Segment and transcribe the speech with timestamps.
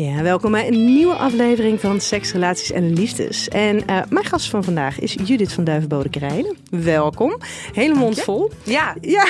[0.00, 3.48] Ja, welkom bij een nieuwe aflevering van Seks, Relaties en Liefdes.
[3.48, 6.08] En uh, mijn gast van vandaag is Judith van Duivenbode
[6.70, 7.36] Welkom.
[7.72, 8.50] Hele mond vol.
[8.62, 8.96] Ja.
[9.00, 9.28] ja.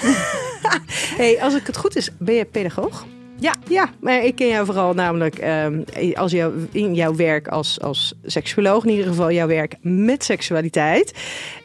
[1.21, 3.07] hey, als ik het goed is, ben je pedagoog?
[3.39, 3.55] Ja.
[3.69, 8.15] ja, maar ik ken jou vooral namelijk um, als jou, in jouw werk als, als
[8.25, 11.13] seksuoloog, in ieder geval jouw werk met seksualiteit.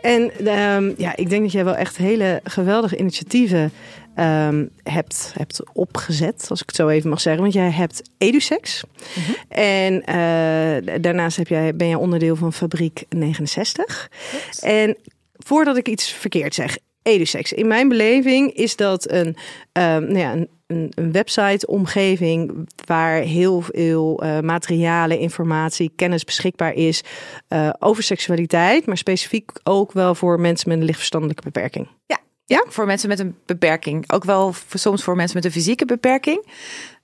[0.01, 0.21] En
[0.59, 3.71] um, ja, ik denk dat jij wel echt hele geweldige initiatieven
[4.19, 7.41] um, hebt, hebt opgezet, als ik het zo even mag zeggen.
[7.41, 8.83] Want jij hebt EduSex.
[8.83, 9.35] Mm -hmm.
[9.47, 14.09] En uh, daarnaast heb jij, ben jij onderdeel van Fabriek 69.
[14.31, 14.59] Yes.
[14.59, 14.97] En
[15.33, 17.53] voordat ik iets verkeerd zeg, EduSex.
[17.53, 19.35] In mijn beleving is dat een, um,
[19.73, 27.03] nou ja, een, een, een website-omgeving waar heel veel uh, materialen, informatie, kennis beschikbaar is
[27.49, 31.87] uh, over seksualiteit, maar specifiek ook wel voor mensen met een lichtverstandelijke beperking.
[32.05, 34.11] Ja, ja, voor mensen met een beperking.
[34.11, 36.47] Ook wel soms voor mensen met een fysieke beperking.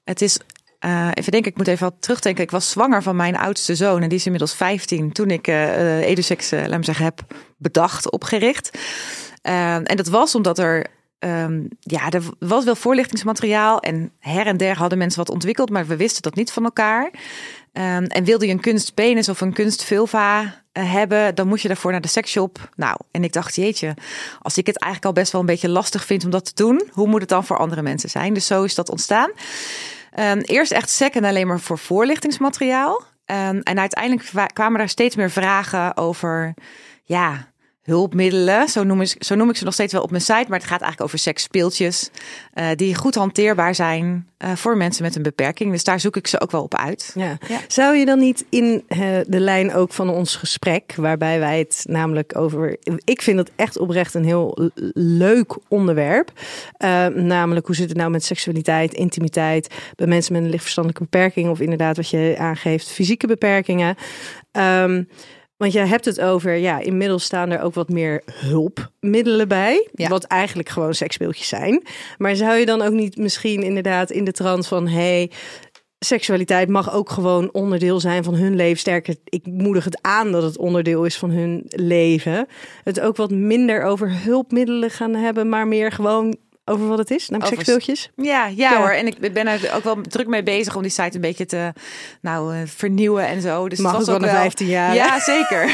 [0.03, 0.39] Het is,
[0.85, 2.43] uh, even denken, ik moet even wat terugdenken.
[2.43, 5.99] Ik was zwanger van mijn oudste zoon en die is inmiddels 15 toen ik uh,
[5.99, 7.21] Edusex, uh, laat me zeggen, heb
[7.57, 8.77] bedacht, opgericht.
[9.41, 10.85] en dat was omdat er
[11.25, 15.87] Um, ja, er was wel voorlichtingsmateriaal en her en der hadden mensen wat ontwikkeld, maar
[15.87, 17.11] we wisten dat niet van elkaar.
[17.73, 21.91] Um, en wilde je een kunstpenis of een kunstvulva uh, hebben, dan moet je daarvoor
[21.91, 22.69] naar de seksshop.
[22.75, 23.95] Nou, en ik dacht, jeetje,
[24.41, 26.89] als ik het eigenlijk al best wel een beetje lastig vind om dat te doen,
[26.91, 28.33] hoe moet het dan voor andere mensen zijn?
[28.33, 29.31] Dus zo is dat ontstaan.
[30.19, 33.03] Um, eerst echt second alleen maar voor voorlichtingsmateriaal.
[33.25, 36.53] en uiteindelijk kwamen daar steeds meer vragen over,
[37.03, 37.50] ja,
[37.81, 38.67] hulpmiddelen.
[38.67, 40.45] Zo noem, ik, zo noem ik ze nog steeds wel op mijn site.
[40.47, 42.09] Maar het gaat eigenlijk over seksspeeltjes.
[42.53, 45.71] Uh, die goed hanteerbaar zijn uh, voor mensen met een beperking.
[45.71, 47.11] Dus daar zoek ik ze ook wel op uit.
[47.15, 47.37] Ja.
[47.47, 47.59] ja.
[47.67, 48.97] Zou je dan niet in uh,
[49.27, 52.77] de lijn ook van ons gesprek, waarbij wij het namelijk over.
[53.03, 56.31] Ik vind het echt oprecht een heel leuk onderwerp.
[57.15, 61.49] namelijk hoe zit het nou met seksualiteit, intimiteit bij mensen met een lichtverstandelijke beperking.
[61.49, 63.95] Of inderdaad, wat je aangeeft, fysieke beperkingen.
[64.51, 65.07] Um,
[65.61, 69.87] want jij hebt het over, ja, inmiddels staan er ook wat meer hulpmiddelen bij.
[69.93, 70.09] Ja.
[70.09, 71.83] Wat eigenlijk gewoon seksspeeltjes zijn.
[72.17, 74.87] Maar zou je dan ook niet misschien inderdaad in de trant van...
[74.87, 75.31] hey,
[75.99, 78.79] seksualiteit mag ook gewoon onderdeel zijn van hun leven.
[78.79, 82.47] Sterker, ik moedig het aan dat het onderdeel is van hun leven.
[82.83, 87.29] Het ook wat minder over hulpmiddelen gaan hebben, maar meer gewoon over wat het is,
[87.29, 88.09] namelijk seksspeeltjes?
[88.15, 88.89] Ja, ja, ja, hoor.
[88.89, 91.73] En ik ben er ook wel druk mee bezig om die site een beetje te
[92.21, 93.69] nou, uh, vernieuwen en zo.
[93.69, 94.95] Dus Mag het was ook wel 15 jaar.
[94.95, 95.69] Ja, zeker.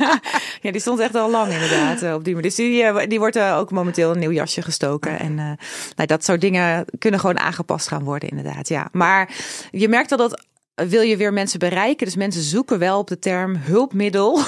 [0.62, 2.50] ja, die stond echt al lang inderdaad uh, op die manier.
[2.50, 5.18] Dus die, uh, die wordt ook momenteel een nieuw jasje gestoken.
[5.18, 8.68] En nou, dat soort dingen kunnen gewoon aangepast gaan worden inderdaad.
[8.68, 9.30] Ja, maar
[9.70, 10.44] je merkt dat dat
[10.88, 12.06] wil je weer mensen bereiken.
[12.06, 14.40] Dus mensen zoeken wel op de term hulpmiddel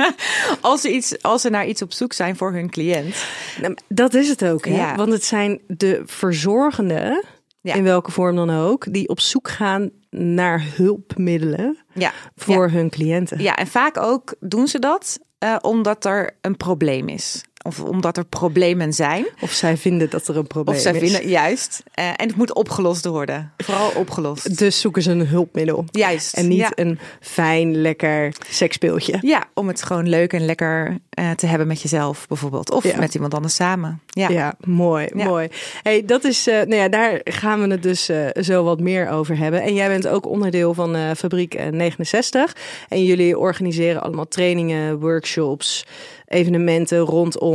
[0.60, 3.24] als, ze iets, als ze naar iets op zoek zijn voor hun cliënt.
[3.60, 4.74] Nou, dat is het ook, hè?
[4.74, 4.94] Ja.
[4.94, 7.24] want het zijn de verzorgenden,
[7.60, 7.74] ja.
[7.74, 12.12] in welke vorm dan ook, die op zoek gaan naar hulpmiddelen ja.
[12.36, 13.42] voor hun cliënten.
[13.42, 17.44] Ja, en vaak ook doen ze dat uh, omdat er een probleem is.
[17.62, 19.26] Of omdat er problemen zijn.
[19.40, 20.86] Of zij vinden dat er een probleem is.
[20.86, 21.82] Of zij vinden, juist.
[21.98, 23.52] Uh, en het moet opgelost worden.
[23.56, 24.58] Vooral opgelost.
[24.58, 25.84] Dus zoeken ze een hulpmiddel.
[25.90, 26.34] Juist.
[26.34, 26.72] En niet ja.
[26.74, 29.18] een fijn, lekker seksspeeltje.
[29.20, 32.70] Ja, om het gewoon leuk en lekker uh, te hebben met jezelf bijvoorbeeld.
[32.70, 32.98] Of ja.
[32.98, 34.00] met iemand anders samen.
[34.06, 35.48] Ja, ja mooi, mooi.
[35.82, 39.38] Hey, dat is, uh, nou ja, daar gaan we het dus zo wat meer over
[39.38, 39.62] hebben.
[39.62, 42.56] En jij bent ook onderdeel van Fabriek 69.
[42.88, 45.84] En jullie organiseren allemaal trainingen, workshops
[46.30, 47.49] evenementen rondom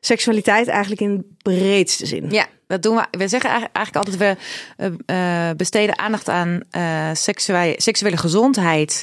[0.00, 2.30] seksualiteit eigenlijk in breedste zin.
[2.30, 3.18] Ja, dat doen we.
[3.18, 4.36] We zeggen eigenlijk altijd we
[5.06, 9.02] uh, besteden aandacht aan uh, seksuele, seksuele gezondheid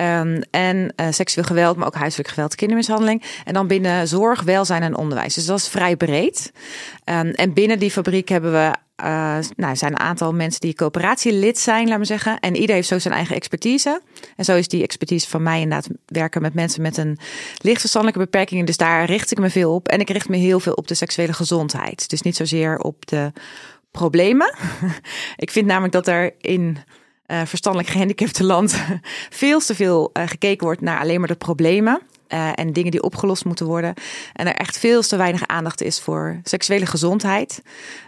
[0.00, 3.22] um, en seksueel geweld, maar ook huiselijk geweld, kindermishandeling.
[3.44, 5.34] En dan binnen zorg, welzijn en onderwijs.
[5.34, 6.52] Dus dat is vrij breed.
[7.04, 8.72] Um, en binnen die fabriek hebben we
[9.56, 12.40] nou, zijn een aantal mensen die coöperatielid zijn, laat maar zeggen.
[12.40, 14.00] En ieder heeft zo zijn eigen expertise.
[14.36, 17.18] En zo is die expertise van mij inderdaad werken met mensen met een
[17.58, 18.66] lichtverstandelijke beperking.
[18.66, 19.88] Dus daar richt ik me veel op.
[19.88, 22.10] En ik richt me heel veel op de seksuele gezondheid.
[22.10, 23.32] Dus niet zozeer op de
[23.90, 24.54] problemen.
[25.36, 26.78] ik vind namelijk dat er in
[27.26, 28.76] uh, verstandelijk gehandicapte land
[29.30, 32.00] veel te veel uh, gekeken wordt naar alleen maar de problemen.
[32.34, 33.94] Uh, en dingen die opgelost moeten worden.
[34.32, 37.62] En er echt veel te weinig aandacht is voor seksuele gezondheid.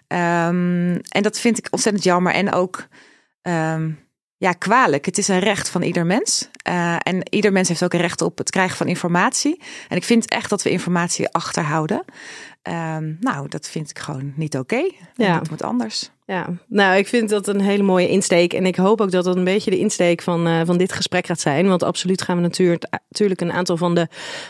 [0.08, 2.32] Um, en dat vind ik ontzettend jammer.
[2.32, 2.86] En ook
[3.42, 3.98] um,
[4.36, 5.04] ja, kwalijk.
[5.06, 6.48] Het is een recht van ieder mens.
[6.68, 9.62] Uh, en ieder mens heeft ook een recht op het krijgen van informatie.
[9.88, 12.04] En ik vind echt dat we informatie achterhouden.
[12.62, 14.74] Um, nou, dat vind ik gewoon niet oké.
[14.74, 14.98] Okay.
[15.14, 15.38] Ja.
[15.38, 16.10] Dat moet anders.
[16.26, 18.52] Ja, nou, ik vind dat een hele mooie insteek.
[18.52, 21.26] En ik hoop ook dat dat een beetje de insteek van, uh, van dit gesprek
[21.26, 21.68] gaat zijn.
[21.68, 24.08] Want absoluut gaan we natuurlijk, natuurlijk een aantal van de,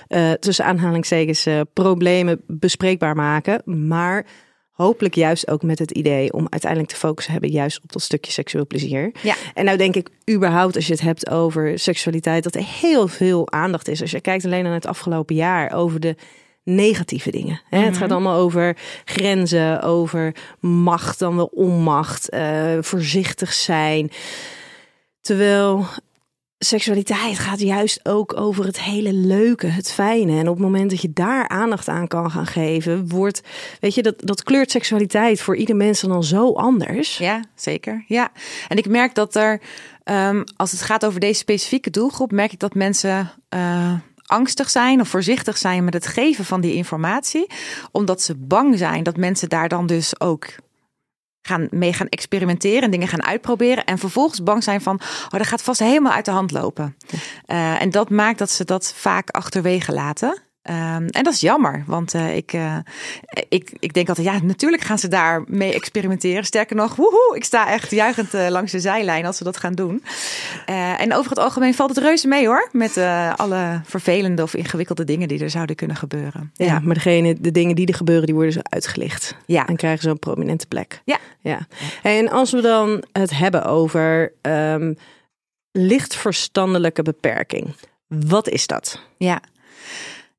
[0.09, 3.63] uh, tussen aanhalingstekens, uh, problemen bespreekbaar maken.
[3.89, 4.27] Maar
[4.71, 8.33] hopelijk juist ook met het idee om uiteindelijk te focussen hebben juist op dat stukje
[8.33, 9.13] seksueel plezier.
[9.23, 9.35] Ja.
[9.55, 13.51] En nou denk ik überhaupt als je het hebt over seksualiteit dat er heel veel
[13.51, 14.01] aandacht is.
[14.01, 16.17] Als je kijkt alleen naar het afgelopen jaar over de
[16.65, 17.61] negatieve dingen.
[17.69, 17.79] Hè?
[17.79, 18.13] Het gaat mhm.
[18.13, 24.11] allemaal over grenzen, over macht dan wel onmacht, uh, voorzichtig zijn.
[25.21, 25.87] Terwijl
[26.59, 30.39] seksualiteit gaat juist ook over het hele leuke, het fijne.
[30.39, 33.41] En op het moment dat je daar aandacht aan kan gaan geven, wordt,
[33.81, 37.19] weet je, dat, dat kleurt seksualiteit voor ieder mens dan al zo anders.
[37.19, 38.05] Ja, zeker.
[38.07, 38.33] Ja.
[38.69, 39.61] En ik merk dat er,
[40.05, 43.31] um, als het gaat over deze specifieke doelgroep, merk ik dat mensen.
[43.55, 43.93] Uh,
[44.27, 47.47] angstig zijn of voorzichtig zijn met het geven van die informatie,
[47.91, 50.47] omdat ze bang zijn dat mensen daar dan dus ook
[51.47, 53.85] gaan mee gaan experimenteren en dingen gaan uitproberen.
[53.85, 56.97] En vervolgens bang zijn van, oh, dat gaat vast helemaal uit de hand lopen.
[57.47, 60.43] Uh, en dat maakt dat ze dat vaak achterwege laten.
[60.71, 62.77] Um, en dat is jammer, want uh, ik, uh,
[63.49, 66.45] ik, ik denk altijd, ja, natuurlijk gaan ze daar mee experimenteren.
[66.45, 69.73] Sterker nog, woehoe, ik sta echt juichend uh, langs de zijlijn als ze dat gaan
[69.73, 70.05] doen.
[70.99, 72.97] en over het algemeen valt het reuze mee hoor, met
[73.37, 76.51] alle vervelende of ingewikkelde dingen die er zouden kunnen gebeuren.
[76.55, 79.37] Ja, ja, maar degene, de dingen die er gebeuren, die worden zo uitgelicht.
[79.47, 79.67] Ja.
[79.67, 81.03] En krijgen zo'n prominente plek.
[81.05, 81.19] Ja.
[81.41, 81.67] ja.
[82.03, 84.97] En als we dan het hebben over um,
[85.73, 87.75] lichtverstandelijke beperking.
[88.07, 89.01] Wat is dat?
[89.17, 89.41] Ja.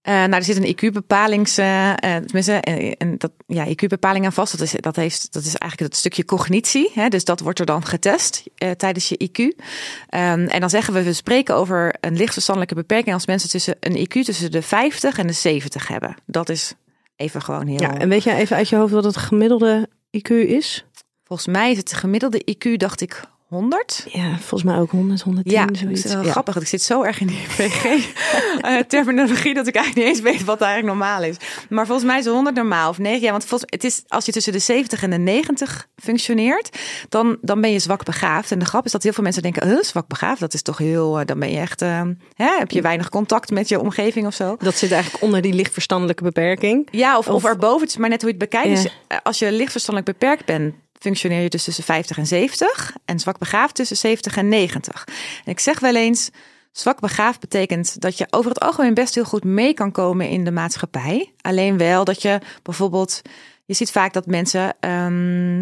[0.07, 2.53] Uh, nou, er zit een IQ-bepalings, uh, tenminste,
[2.97, 4.51] en dat, ja, IQ-bepaling aan vast.
[4.51, 6.91] Dat is, dat, heeft, dat is eigenlijk het stukje cognitie.
[6.93, 9.39] Hè, dus dat wordt er dan getest uh, tijdens je IQ.
[9.39, 13.97] Um, en dan zeggen we, we spreken over een lichtverstandelijke beperking als mensen tussen een
[13.97, 16.15] IQ tussen de 50 en de 70 hebben.
[16.25, 16.73] Dat is
[17.15, 17.81] even gewoon heel.
[17.81, 20.85] Ja, en weet je even uit je hoofd wat het gemiddelde IQ is?
[21.23, 24.05] Volgens mij is het gemiddelde IQ, dacht ik, 100?
[24.11, 26.03] Ja, volgens mij ook 100, 110, ja, zoiets.
[26.03, 26.55] Het is wel grappig.
[26.55, 30.97] Ik zit zo erg in die PG-terminologie dat ik eigenlijk niet eens weet wat eigenlijk
[30.97, 31.35] normaal is.
[31.69, 33.21] Maar volgens mij is 100 normaal of 9.
[33.21, 37.37] Ja, want volgens, het is, als je tussen de 70 en de 90 functioneert, dan,
[37.41, 38.51] dan ben je zwak begaafd.
[38.51, 40.77] En de grap is dat heel veel mensen denken, huh, zwak begaafd, dat is toch
[40.77, 42.01] heel, uh, dan ben je echt, uh,
[42.33, 44.55] hè, heb je weinig contact met je omgeving of zo.
[44.59, 46.87] Dat zit eigenlijk onder die lichtverstandelijke beperking.
[46.91, 47.81] Ja, of, of, of erboven.
[47.81, 48.83] Het is maar net hoe je het bekijkt.
[48.83, 48.91] Dus
[49.23, 50.73] als je lichtverstandelijk beperkt bent,
[51.05, 55.07] functioneer je dus tussen 50 en 70 en zwak begaafd tussen 70 en 90.
[55.45, 56.29] En ik zeg wel eens,
[56.71, 60.43] zwak begaafd betekent dat je over het algemeen best heel goed mee kan komen in
[60.43, 61.33] de maatschappij.
[61.41, 63.21] Alleen wel dat je bijvoorbeeld,
[63.65, 65.59] je ziet vaak dat mensen um,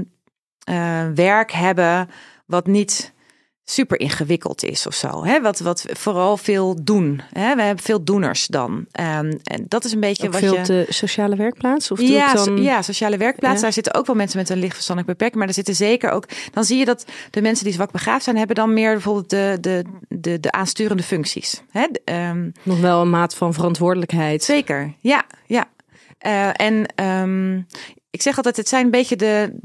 [0.70, 2.10] uh, werk hebben
[2.46, 3.14] wat niet
[3.66, 5.26] super ingewikkeld is of zo.
[5.26, 5.42] Hè?
[5.42, 7.22] Wat, wat vooral veel doen.
[7.32, 7.56] Hè?
[7.56, 8.72] We hebben veel doeners dan.
[8.72, 10.64] Um, en dat is een beetje ook wat veel je...
[10.64, 11.92] de sociale werkplaats?
[11.92, 12.64] Of ja, dan...
[12.64, 13.62] ja, sociale werkplaats.
[13.62, 15.40] Daar zitten ook wel mensen met een lichtverstandelijk beperking.
[15.40, 16.26] Maar er zitten zeker ook...
[16.52, 18.38] Dan zie je dat de mensen die zwak begaafd zijn...
[18.38, 21.62] hebben dan meer bijvoorbeeld de, de, de, de aansturende functies.
[21.72, 21.86] Hè?
[22.30, 24.44] Um, Nog wel een maat van verantwoordelijkheid.
[24.44, 25.24] Zeker, ja.
[25.46, 25.72] ja.
[26.26, 27.68] Uh, en um,
[28.10, 29.58] ik zeg altijd, het zijn een beetje de,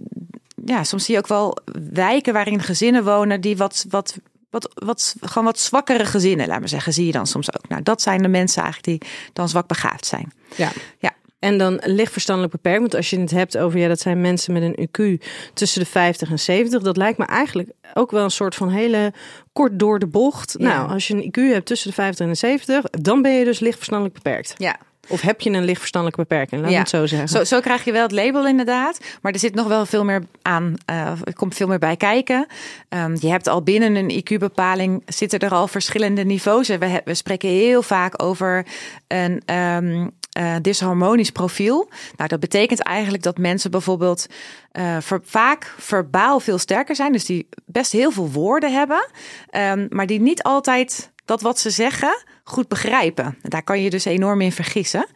[0.69, 1.59] ja, soms zie je ook wel
[1.93, 4.19] wijken waarin gezinnen wonen die wat, wat,
[4.51, 7.69] wat, wat, gewoon wat zwakkere gezinnen, laat maar zeggen, zie je dan soms ook.
[7.69, 10.33] Nou, dat zijn de mensen eigenlijk die dan zwak begaafd zijn.
[10.57, 10.71] Ja.
[10.99, 11.13] ja.
[11.39, 12.81] En dan licht verstandelijk beperkt.
[12.81, 15.87] Want als je het hebt over, ja, dat zijn mensen met een IQ tussen de
[15.87, 16.83] 50 en 70.
[16.83, 19.13] Dat lijkt me eigenlijk ook wel een soort van hele
[19.53, 20.55] kort door de bocht.
[20.59, 20.69] Ja.
[20.69, 23.45] Nou, als je een IQ hebt tussen de 50 en de 70, dan ben je
[23.45, 24.55] dus licht verstandelijk beperkt.
[24.57, 26.63] Ja, of heb je een lichtverstandelijke beperking?
[26.63, 26.79] Laat ja.
[26.79, 27.29] het zo zeggen.
[27.29, 29.01] Zo, zo krijg je wel het label inderdaad.
[29.23, 30.75] Maar er zit nog wel veel meer aan.
[30.91, 32.47] Uh, er komt veel meer bij kijken.
[32.89, 36.69] Um, je hebt al binnen een IQ-bepaling zitten er al verschillende niveaus.
[36.69, 38.67] We, we spreken heel vaak over
[39.07, 41.89] een um, uh, disharmonisch profiel.
[42.17, 44.27] Nou, dat betekent eigenlijk dat mensen bijvoorbeeld
[44.73, 47.13] uh, ver, vaak verbaal veel sterker zijn.
[47.13, 49.11] Dus die best heel veel woorden hebben.
[49.51, 53.39] Um, maar die niet altijd dat wat ze zeggen goed begrijpen.
[53.43, 55.07] Daar kan je dus enorm in vergissen.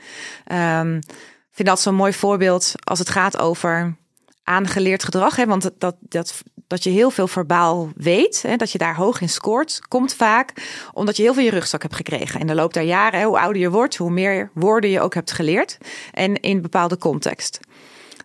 [0.52, 3.96] Um, ik vind dat zo'n mooi voorbeeld als het gaat over
[4.44, 5.36] aangeleerd gedrag.
[5.36, 5.46] Hè?
[5.46, 8.56] Want dat, dat, dat je heel veel verbaal weet, hè?
[8.56, 10.52] dat je daar hoog in scoort, komt vaak
[10.92, 12.40] omdat je heel veel je rugzak hebt gekregen.
[12.40, 15.32] In de loop der jaren, hoe ouder je wordt, hoe meer woorden je ook hebt
[15.32, 15.78] geleerd.
[16.12, 17.60] En in bepaalde context.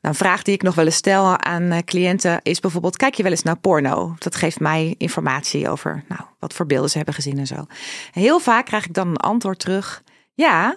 [0.01, 3.23] Een vraag die ik nog wel eens stel aan eh, cliënten is bijvoorbeeld: kijk je
[3.23, 4.15] wel eens naar porno?
[4.19, 7.55] Dat geeft mij informatie over nou, wat voor beelden ze hebben gezien en zo.
[7.55, 10.75] En heel vaak krijg ik dan een antwoord terug: ja,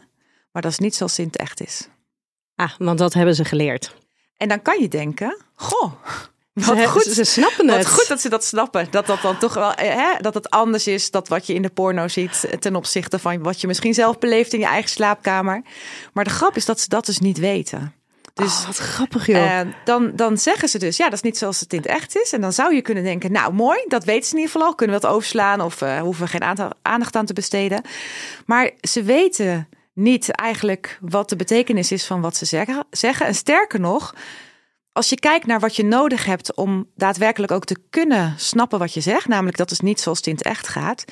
[0.53, 1.89] maar dat is niet zoals Sint echt is.
[2.55, 3.97] Ah, want dat hebben ze geleerd.
[4.37, 5.93] En dan kan je denken: goh.
[6.53, 7.77] Wat Wat goed, Ze snappen het.
[7.77, 8.89] wat goed dat ze dat snappen.
[8.91, 11.63] Dat dat dan toch wel, eh, hè, dat het anders is dat wat je in
[11.63, 14.91] de porno ziet eh, ten opzichte van wat je misschien zelf beleeft in je eigen
[14.91, 15.63] slaapkamer.
[16.13, 17.95] Maar de grap is dat ze dat dus niet weten.
[18.41, 19.61] Dus Oh, wat grappig joh.
[19.85, 22.33] dan, dan zeggen ze dus, ja, dat is niet zoals het in het echt is.
[22.33, 24.75] En dan zou je kunnen denken, nou mooi, dat weten ze in ieder geval al.
[24.75, 27.83] Kunnen we dat overslaan of eh, hoeven we geen aandacht aan te besteden.
[28.47, 32.85] Maar ze weten niet eigenlijk wat de betekenis is van wat ze zeggen.
[32.91, 33.27] zeggen.
[33.27, 34.15] En sterker nog,
[34.93, 38.95] als je kijkt naar wat je nodig hebt om daadwerkelijk ook te kunnen snappen wat
[38.95, 41.05] je zegt, namelijk dat is niet zoals het in het echt gaat,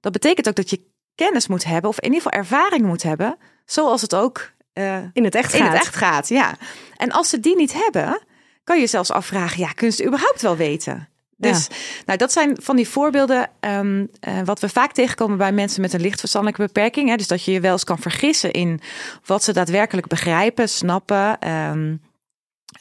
[0.00, 3.36] dat betekent ook dat je kennis moet hebben, of in ieder geval ervaring moet hebben,
[3.64, 5.72] zoals het ook eh, in het echt in gaat.
[5.72, 6.28] het echt gaat.
[6.28, 6.54] Ja.
[6.96, 8.20] En als ze die niet hebben,
[8.64, 11.08] kan je zelfs afvragen, ja, kunnen ze überhaupt wel weten?
[11.36, 11.68] Dus
[12.06, 15.92] nou, dat zijn van die voorbeelden ehm, eh, wat we vaak tegenkomen bij mensen met
[15.92, 17.08] een licht verstandelijke beperking.
[17.08, 17.16] Hè?
[17.16, 18.80] Dus dat je je wel eens kan vergissen in
[19.24, 21.96] wat ze daadwerkelijk begrijpen, snappen, ehm,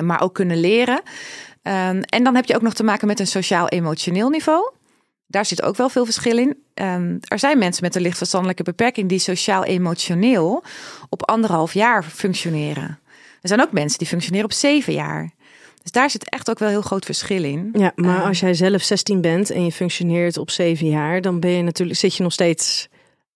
[0.04, 1.02] maar ook kunnen leren.
[1.62, 4.72] Ehm, en dan heb je ook nog te maken met een sociaal-emotioneel niveau.
[5.36, 6.58] Daar zit ook wel veel verschil in.
[6.74, 10.63] Ehm, er zijn mensen met een licht verstandelijke beperking die sociaal-emotioneel
[11.10, 13.00] op anderhalf jaar functioneren.
[13.42, 15.32] Er zijn ook mensen die functioneren op zeven jaar.
[15.82, 17.70] Dus daar zit echt ook wel heel groot verschil in.
[17.74, 18.25] Ja, maar Eh.
[18.27, 22.00] als jij zelf 16 bent en je functioneert op 7 jaar, dan ben je natuurlijk,
[22.00, 22.88] zit je nog steeds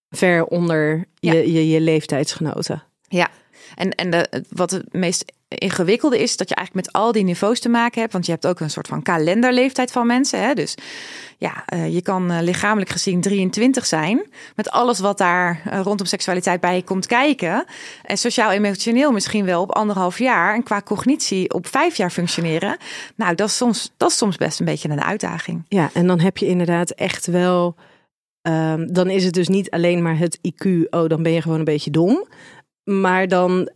[0.09, 1.33] ver onder Ja.
[1.33, 2.83] je, je, je leeftijdsgenoten.
[3.07, 3.29] Ja,
[3.75, 7.69] en, en wat het meest ingewikkelde is, dat je eigenlijk met al die niveaus te
[7.69, 8.13] maken hebt.
[8.13, 10.41] Want je hebt ook een soort van kalenderleeftijd van mensen.
[10.41, 10.53] Hè?
[10.53, 10.75] Dus
[11.37, 14.27] ja, eh, je kan eh, lichamelijk gezien 23 zijn.
[14.55, 17.65] Met alles wat daar eh, rondom seksualiteit bij komt kijken.
[18.03, 20.53] En sociaal-emotioneel misschien wel op anderhalf jaar.
[20.53, 22.77] En qua cognitie op vijf jaar functioneren.
[23.15, 25.65] Nou, dat is soms, dat is soms best een beetje een uitdaging.
[25.67, 27.75] Ja, en dan heb je inderdaad echt wel.
[28.41, 31.59] ehm, dan is het dus niet alleen maar het IQ, oh, dan ben je gewoon
[31.59, 32.27] een beetje dom.
[32.89, 33.69] Maar dan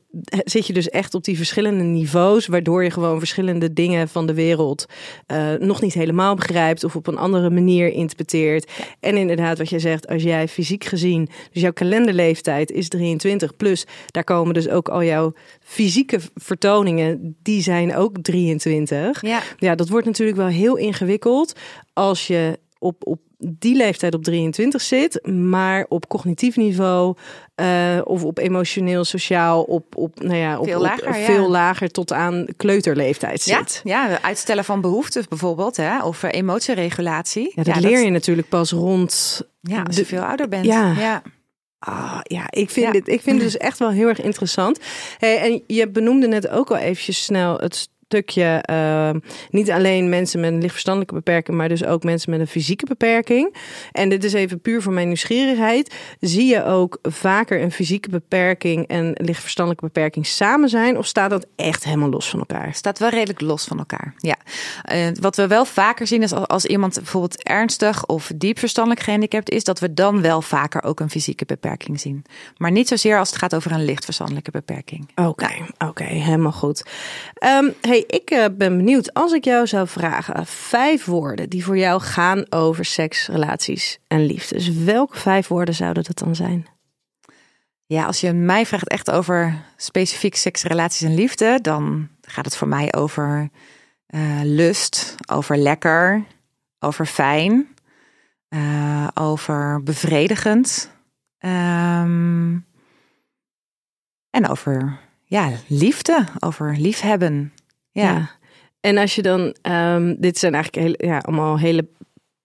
[0.43, 4.33] zit je dus echt op die verschillende niveaus, waardoor je gewoon verschillende dingen van de
[4.33, 4.85] wereld
[5.25, 8.71] eh, nog niet helemaal begrijpt of op een andere manier interpreteert.
[8.99, 13.85] En inderdaad, wat jij zegt, als jij fysiek gezien, dus jouw kalenderleeftijd is 23 plus,
[14.05, 19.21] daar komen dus ook al jouw fysieke vertoningen, die zijn ook 23.
[19.21, 21.53] Ja, Ja, dat wordt natuurlijk wel heel ingewikkeld
[21.93, 27.15] als je op, op die leeftijd op 23 zit, maar op cognitief niveau
[27.55, 31.25] eh, of op emotioneel, sociaal, op, op, nou ja, op, Veel op- lager, ja.
[31.25, 33.81] veel lager tot aan kleuterleeftijd ja, zit.
[33.83, 35.77] ja, uitstellen van behoeftes bijvoorbeeld.
[35.77, 36.03] Hè?
[36.03, 37.51] Of eh, emotieregulatie.
[37.55, 39.41] Ja, dat leer je natuurlijk pas rond.
[39.61, 40.65] Ja, als de- je veel ouder bent.
[40.65, 40.93] Ja.
[40.99, 41.21] ja.
[41.79, 42.91] Ah, ja, ik vind, Ja.
[42.91, 44.79] Dit, ik vind het dus echt wel heel erg interessant.
[45.17, 49.09] Hey, en je benoemde net ook al eventjes snel het stukje, eh,
[49.49, 53.55] niet alleen mensen met een lichtverstandelijke beperking, maar dus ook mensen met een fysieke beperking.
[53.91, 55.95] En dit is even puur voor mijn nieuwsgierigheid.
[56.19, 60.97] Zie je ook vaker een fysieke beperking en lichtverstandelijke beperking samen zijn?
[60.97, 62.73] Of staat dat echt helemaal los van elkaar?
[62.73, 64.13] staat wel redelijk los van elkaar.
[64.17, 64.37] Ja.
[64.83, 69.01] Eh, wat we wel vaker zien is als, als iemand bijvoorbeeld ernstig of diep verstandelijk
[69.01, 72.25] gehandicapt is, dat we dan wel vaker ook een fysieke beperking zien.
[72.57, 75.09] Maar niet zozeer als het gaat over een licht verstandelijke beperking.
[75.15, 76.83] Oké, oké, helemaal goed.
[77.33, 81.77] Ehm, hey, ik eh, ben benieuwd als ik jou zou vragen vijf woorden die voor
[81.77, 84.55] jou gaan over seks, relaties en liefde.
[84.55, 86.67] Dus welke vijf woorden zouden dat dan zijn?
[87.85, 92.55] Ja, als je mij vraagt echt over specifiek seks, relaties en liefde, dan gaat het
[92.55, 93.49] voor mij over
[94.05, 96.23] eh, lust, over lekker,
[96.79, 97.67] over fijn,
[98.47, 100.91] eh, over bevredigend.
[101.37, 102.57] ehm,
[104.29, 107.53] en over ja, liefde, over liefhebben.
[107.93, 108.29] Ja.
[108.79, 111.87] En als je dan, ehm, dit zijn eigenlijk hele, ja, allemaal hele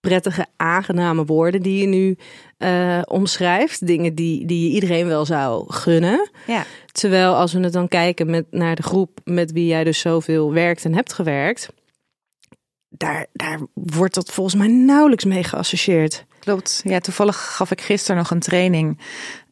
[0.00, 2.16] prettige, aangename woorden die je nu
[2.58, 3.86] eh, omschrijft.
[3.86, 6.30] Dingen die, die je iedereen wel zou gunnen.
[6.46, 6.64] ja.
[6.92, 10.52] Terwijl als we het dan kijken met, naar de groep met wie jij dus zoveel
[10.52, 11.68] werkt en hebt gewerkt.
[12.88, 16.24] Daar, daar wordt dat volgens mij nauwelijks mee geassocieerd.
[16.38, 16.80] Klopt.
[16.84, 18.98] Ja, toevallig gaf ik gisteren nog een training.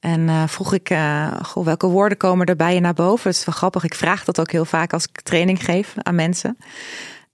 [0.07, 3.31] En eh, vroeg ik, eh, goh, welke woorden komen er bij je naar boven?
[3.31, 3.85] Het is wel grappig.
[3.85, 6.57] Ik vraag dat ook heel vaak als ik training geef aan mensen.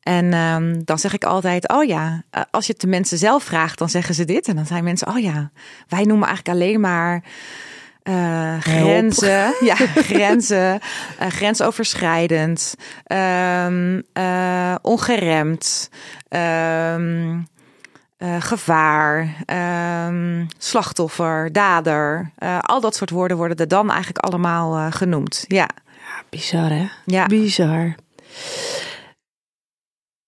[0.02, 3.43] En ehm, dan zeg ik altijd, oh ja, eh, als je het de mensen zelf
[3.45, 4.49] vraagt, dan zeggen ze dit.
[4.49, 5.50] En dan zijn mensen, oh ja,
[5.88, 7.23] wij noemen eigenlijk alleen maar
[8.61, 9.55] grenzen.
[9.71, 10.81] Ja, grenzen.
[11.19, 12.75] eh, grensoverschrijdend.
[13.05, 15.91] ehm, eh, ongeremd.
[16.29, 17.38] ehm,
[18.23, 22.33] eh, gevaar, ehm, slachtoffer, dader.
[22.37, 25.45] eh, al dat soort woorden worden er dan eigenlijk allemaal eh, genoemd.
[25.49, 25.69] Ja,
[26.29, 26.87] Bizar hè?
[27.05, 27.26] ja.
[27.26, 27.95] Bizar.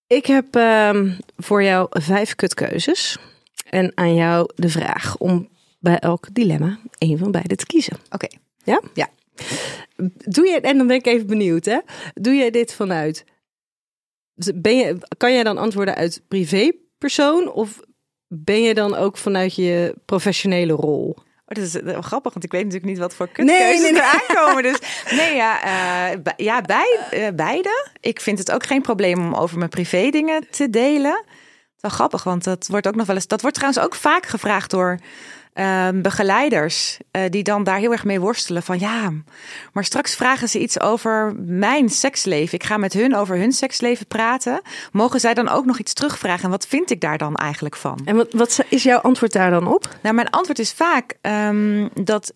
[0.07, 3.17] Ik heb ehm, voor jou vijf kutkeuzes.
[3.69, 5.49] En aan jou de vraag om
[5.79, 7.97] bij elk dilemma één van beide te kiezen.
[8.09, 8.27] Oké.
[8.63, 8.81] Ja?
[8.93, 9.09] Ja.
[10.25, 11.79] Doe je, en dan ben ik even benieuwd, hè?
[12.13, 13.25] Doe jij dit vanuit.
[14.55, 16.21] Ben je, kan jij dan antwoorden uit
[16.97, 17.51] privépersoon?
[17.51, 17.79] Of
[18.27, 21.15] ben je dan ook vanuit je professionele rol?
[21.47, 23.91] Oh, dat is eh, grappig, want ik weet natuurlijk niet wat voor Nee, kutkeuzes nee,
[23.91, 24.01] nee.
[24.01, 24.63] er aankomen.
[24.71, 24.79] Dus
[25.11, 25.63] nee, ja,
[26.13, 27.89] eh, ja bij, eh, beide.
[27.99, 31.23] Ik vind het ook geen probleem om over mijn privé dingen te delen.
[31.79, 33.27] Wel grappig, want dat wordt ook nog wel eens.
[33.27, 34.99] Dat wordt trouwens ook vaak gevraagd door
[35.55, 38.63] ehm, begeleiders eh, die dan daar heel erg mee worstelen.
[38.63, 39.11] Van ja,
[39.73, 42.53] maar straks vragen ze iets over mijn seksleven.
[42.53, 44.61] Ik ga met hun over hun seksleven praten.
[44.91, 46.43] Mogen zij dan ook nog iets terugvragen?
[46.43, 47.99] En wat vind ik daar dan eigenlijk van?
[48.05, 49.97] En wat, wat is jouw antwoord daar dan op?
[50.01, 52.33] Nou, mijn antwoord is vaak ehm, dat,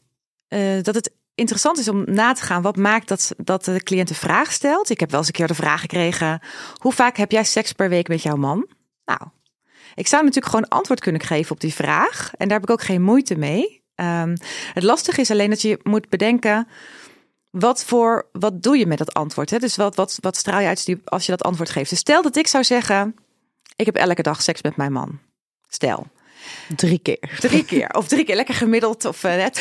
[0.48, 4.10] eh, dat het interessant is om na te gaan wat maakt dat, dat de cliënt
[4.10, 4.90] een vraag stelt.
[4.90, 6.42] Ik heb wel eens een keer de vraag gekregen:
[6.78, 8.68] hoe vaak heb jij seks per week met jouw man?
[9.06, 9.22] Nou,
[10.00, 12.32] ik zou natuurlijk gewoon antwoord kunnen geven op die vraag.
[12.38, 13.84] En daar heb ik ook geen moeite mee.
[13.96, 14.36] Ehm,
[14.74, 16.68] het lastige is alleen dat je moet bedenken.
[17.50, 19.50] Wat, voor, wat doe je met dat antwoord?
[19.50, 19.58] Hè?
[19.58, 21.90] Dus wat, wat, wat straal je uit als je dat antwoord geeft?
[21.90, 23.16] Dus stel dat ik zou zeggen:
[23.76, 25.20] Ik heb elke dag seks met mijn man.
[25.68, 26.08] Stel.
[26.76, 27.38] Drie keer.
[27.40, 27.90] Drie keer.
[27.90, 29.06] Of drie keer lekker gemiddeld.
[29.06, 29.52] Of eh, 2.1.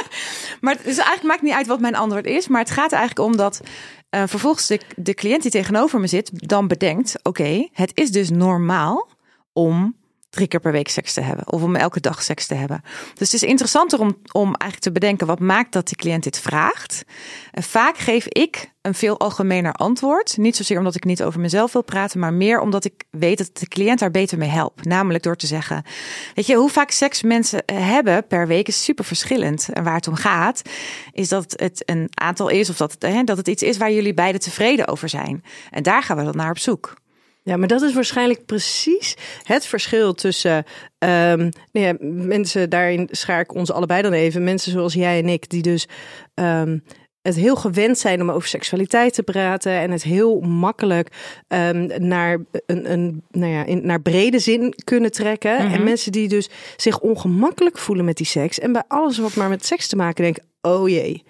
[0.60, 2.48] maar het is eigenlijk maakt niet uit wat mijn antwoord is.
[2.48, 3.60] Maar het gaat eigenlijk om dat
[4.12, 7.18] eh, vervolgens de, de cliënt die tegenover me zit dan bedenkt.
[7.22, 9.08] Oké, het is dus normaal
[9.52, 9.96] om
[10.32, 11.52] drie keer per week seks te hebben.
[11.52, 12.82] Of om elke dag seks te hebben.
[13.14, 16.38] Dus het is interessanter om, om eigenlijk te bedenken wat maakt dat die cliënt dit
[16.38, 17.04] vraagt.
[17.50, 20.36] En vaak geef ik een veel algemener antwoord.
[20.36, 23.50] Niet zozeer omdat ik niet over mezelf wil praten, maar meer omdat ik weet dat
[23.52, 24.84] de cliënt daar beter mee helpt.
[24.84, 25.84] Namelijk door te zeggen:
[26.34, 29.68] Weet je, hoe vaak seks mensen eh, hebben per week is super verschillend.
[29.72, 30.62] En waar het om gaat,
[31.12, 33.92] is dat het een aantal is of dat het, hè, dat het iets is waar
[33.92, 35.44] jullie beiden tevreden over zijn.
[35.70, 37.00] En daar gaan we dan naar op zoek.
[37.44, 40.64] Ja, maar dat is waarschijnlijk precies het verschil tussen
[40.98, 45.28] ehm, nou ja, mensen, daarin schaar ik ons allebei dan even, mensen zoals jij en
[45.28, 45.88] ik, die dus
[46.34, 46.78] ehm,
[47.22, 51.08] het heel gewend zijn om over seksualiteit te praten en het heel makkelijk
[51.48, 55.58] ehm, naar, een, een, nou ja, in, naar brede zin kunnen trekken.
[55.58, 59.48] En mensen die dus zich ongemakkelijk voelen met die seks en bij alles wat maar
[59.48, 61.24] met seks te maken denken, oh jee,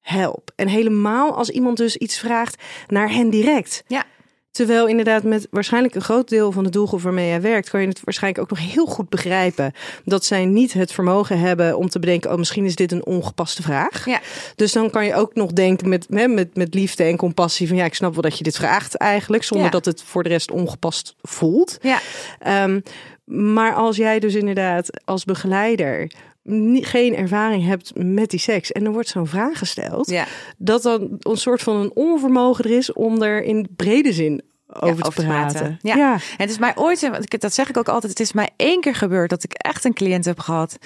[0.00, 0.50] help.
[0.56, 3.84] En helemaal als iemand dus iets vraagt naar hen direct.
[3.86, 4.04] Ja.
[4.52, 7.86] Terwijl inderdaad met waarschijnlijk een groot deel van de doelgroep waarmee jij werkt, kan je
[7.86, 9.72] het waarschijnlijk ook nog heel goed begrijpen
[10.04, 13.62] dat zij niet het vermogen hebben om te bedenken, oh misschien is dit een ongepaste
[13.62, 14.06] vraag.
[14.06, 14.20] Ja.
[14.56, 17.84] Dus dan kan je ook nog denken met, met, met liefde en compassie van ja,
[17.84, 19.72] ik snap wel dat je dit vraagt eigenlijk, zonder Ja.
[19.72, 21.78] dat het voor de rest ongepast voelt.
[21.80, 21.98] Ja.
[22.38, 22.80] Ehm,
[23.24, 26.10] maar als jij dus inderdaad als begeleider
[26.42, 30.26] niet, geen ervaring hebt met die seks en er wordt zo'n vraag gesteld, Ja.
[30.58, 34.42] dat dan een soort van een onvermogen er is om er in brede zin
[34.80, 35.78] over, te, praten.
[35.82, 35.96] Ja.
[35.96, 36.12] Ja.
[36.12, 38.94] En het is mij ooit, dat zeg ik ook altijd, het is mij één keer
[38.94, 40.78] gebeurd dat ik echt een cliënt heb gehad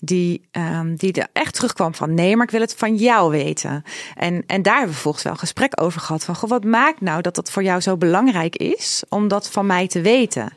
[0.00, 3.82] die, ehm, die er echt terugkwam van nee, maar ik wil het van jou weten.
[4.14, 7.00] En, en daar hebben we vervolgens wel een gesprek over gehad van goh, wat maakt
[7.00, 10.56] nou dat dat voor jou zo belangrijk is om dat van mij te weten?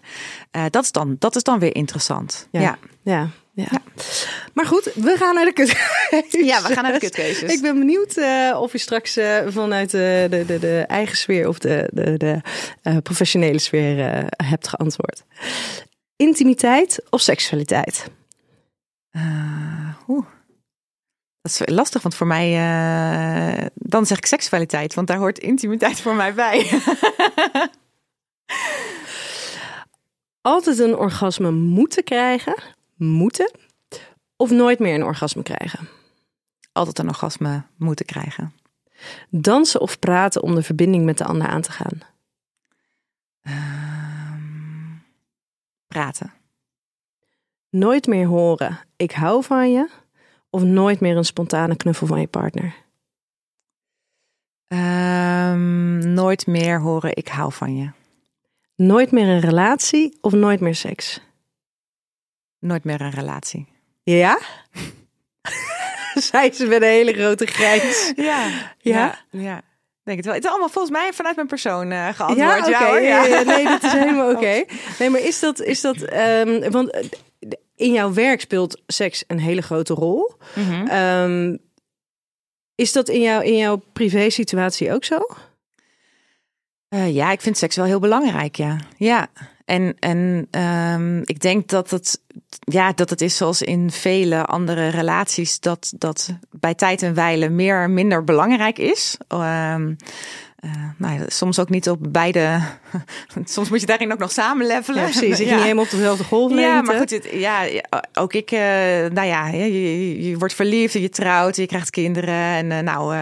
[0.52, 2.48] Eh, dat, is dan, dat is dan weer interessant.
[2.52, 2.62] Ja.
[2.62, 2.78] Ja.
[3.02, 3.30] Ja.
[3.58, 3.82] Ja.
[4.54, 5.70] Maar goed, we gaan naar de kut.
[6.30, 7.54] Ja, we gaan naar de kutkeuzes.
[7.54, 11.48] Ik ben benieuwd eh, of je straks eh, vanuit de, de, de, de eigen sfeer
[11.48, 12.42] of de, de, de
[12.82, 15.24] eh, professionele sfeer eh, hebt geantwoord.
[16.16, 18.06] Intimiteit of seksualiteit?
[19.10, 19.22] Eh,
[20.08, 20.26] oeh.
[21.42, 26.02] Dat is lastig, want voor mij, eh, dan zeg ik seksualiteit, want daar hoort intimiteit
[26.02, 26.70] voor mij bij.
[30.42, 32.56] Altijd een orgasme moeten krijgen,
[32.98, 33.52] moeten,
[34.36, 35.88] of nooit meer een orgasme krijgen?
[36.72, 38.54] Altijd een orgasme moeten krijgen.
[39.30, 42.00] Dansen of praten om de verbinding met de ander aan te gaan?
[43.42, 44.98] Ehm,
[45.88, 46.34] praten.
[47.70, 49.90] Nooit meer horen, ik hou van je,
[50.50, 52.76] of nooit meer een spontane knuffel van je partner?
[54.68, 57.90] Ehm, nooit meer horen, ik hou van je.
[58.76, 61.22] Nooit meer een relatie of nooit meer seks?
[62.60, 63.68] Nooit meer een relatie.
[64.04, 64.40] Ja?
[66.32, 68.12] Zei ze met een hele grote grijns.
[68.16, 68.50] Ja.
[68.80, 69.20] Ja?
[69.32, 69.62] Ja.
[70.04, 70.36] Denk het wel.
[70.36, 72.68] Het is allemaal volgens mij vanuit mijn persoon eh Ja, geantwoord.
[72.68, 72.86] oké.
[72.86, 74.64] hoor, ja, ja, nee, dat is helemaal oké.
[75.00, 77.04] Nee, maar is dat, is dat, ehm, want eh,
[77.76, 80.34] in jouw werk speelt seks een hele grote rol.
[80.56, 80.88] Mhm.
[80.88, 81.58] Ehm,
[82.76, 85.28] is dat in, jou, in jouw privé situatie ook zo?
[86.90, 88.80] Eh, ja, ik vind seks wel heel belangrijk, ja.
[88.98, 89.28] Ja,
[89.66, 92.22] en, en ehm, ik denk dat het
[92.72, 97.50] ja, dat het is zoals in vele andere relaties, dat, dat bij tijd en wijle
[97.50, 99.18] meer minder belangrijk is.
[99.28, 102.62] Eh, nou ja, soms ook niet op beide.
[103.46, 105.02] soms moet je daarin ook nog samen levelen.
[105.02, 105.38] Ja, precies.
[105.38, 106.54] Zit je niet helemaal op dezelfde golf.
[106.54, 107.66] Ja, maar goed, het, ja,
[108.14, 108.60] ook ik, uh,
[109.10, 112.34] nou ja, je, je, wordt verliefd, je trouwt, je krijgt kinderen.
[112.34, 113.16] En uh, nou,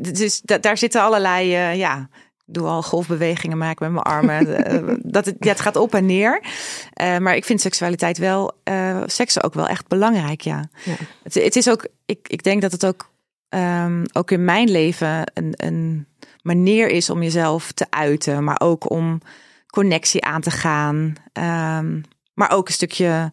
[0.00, 2.08] dus daar zitten allerlei, ja,
[2.46, 4.46] doe al golfbewegingen maken met mijn armen.
[5.16, 6.42] dat het, ja, het gaat op en neer.
[7.00, 10.68] Uh, maar ik vind seksualiteit wel, uh, seks ook wel echt belangrijk, ja.
[10.84, 10.94] ja.
[11.22, 13.10] Het, het, is ook, ik, ik denk dat het ook,
[13.48, 16.06] um, ook in mijn leven een, een
[16.42, 19.20] manier is om jezelf te uiten, maar ook om
[19.66, 21.14] connectie aan te gaan.
[21.78, 22.04] Um,
[22.34, 23.32] maar ook een stukje,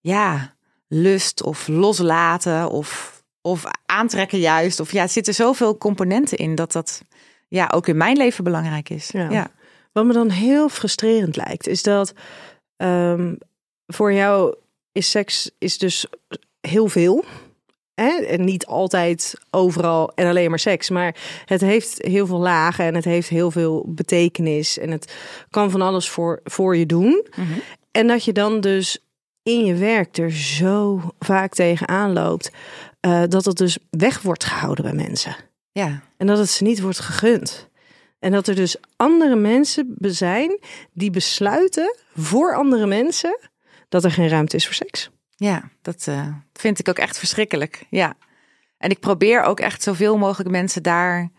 [0.00, 0.54] ja,
[0.88, 4.80] lust of loslaten of, of aantrekken juist.
[4.80, 7.02] Of ja, er zitten zoveel componenten in dat dat
[7.48, 9.10] ja, ook in mijn leven belangrijk is.
[9.10, 9.50] Ja.
[9.92, 12.12] Wat me dan heel frustrerend lijkt, is dat
[12.76, 13.38] um,
[13.86, 14.54] voor jou
[14.92, 16.06] is seks is dus
[16.60, 17.24] heel veel.
[17.94, 18.08] Hè?
[18.08, 20.90] En niet altijd overal en alleen maar seks.
[20.90, 24.78] Maar het heeft heel veel lagen en het heeft heel veel betekenis.
[24.78, 25.14] En het
[25.50, 27.26] kan van alles voor, voor je doen.
[27.36, 27.62] Mm -hmm.
[27.90, 28.98] En dat je dan dus
[29.42, 32.50] in je werk er zo vaak tegenaan loopt.
[33.06, 35.36] Uh, dat het dus weg wordt gehouden bij mensen.
[35.72, 36.02] Ja.
[36.16, 37.68] En dat het ze niet wordt gegund.
[38.18, 40.60] En dat er dus andere mensen zijn
[40.92, 43.38] die besluiten voor andere mensen
[43.88, 45.10] dat er geen ruimte is voor seks.
[45.36, 47.84] Ja, dat uh, vind ik ook echt verschrikkelijk.
[47.90, 48.14] Ja.
[48.78, 51.30] En ik probeer ook echt zoveel mogelijk mensen daar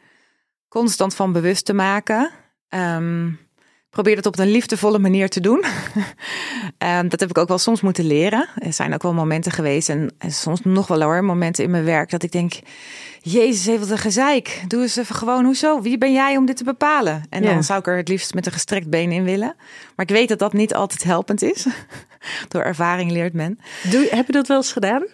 [0.67, 2.31] constant van bewust te maken.
[2.69, 3.39] Um,
[3.89, 5.65] probeer het op een liefdevolle manier te doen.
[6.77, 8.49] um, dat heb ik ook wel soms moeten leren.
[8.55, 11.83] Er zijn ook wel momenten geweest en, en, soms nog wel hoor, momenten in mijn
[11.83, 12.53] werk dat ik denk,
[13.21, 14.63] Jezus, heeft wat een gezeik.
[14.67, 15.81] Doe eens even gewoon, hoezo?
[15.81, 17.23] Wie ben jij om dit te bepalen?
[17.29, 17.61] En dan ja.
[17.61, 19.55] zou ik er het liefst met een gestrekt been in willen.
[19.95, 21.65] Maar ik weet dat dat niet altijd helpend is.
[22.47, 23.59] Door ervaring leert men.
[23.89, 25.05] Doe, heb je dat wel eens gedaan?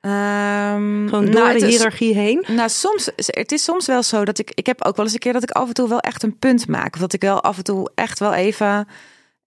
[0.00, 2.44] Um, Gewoon door nou, de hiërarchie heen?
[2.46, 5.20] Nou, soms, het is soms wel zo dat ik, ik heb ook wel eens een
[5.20, 6.94] keer dat ik af en toe wel echt een punt maak.
[6.94, 8.88] Of dat ik wel af en toe echt wel even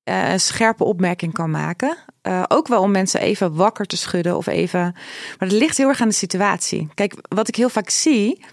[0.04, 1.98] een scherpe opmerking kan maken.
[2.24, 4.80] Uh, ook wel om mensen even wakker te schudden of even.
[4.80, 6.90] Maar het ligt heel erg aan de situatie.
[6.94, 8.46] Kijk, wat ik heel vaak zie,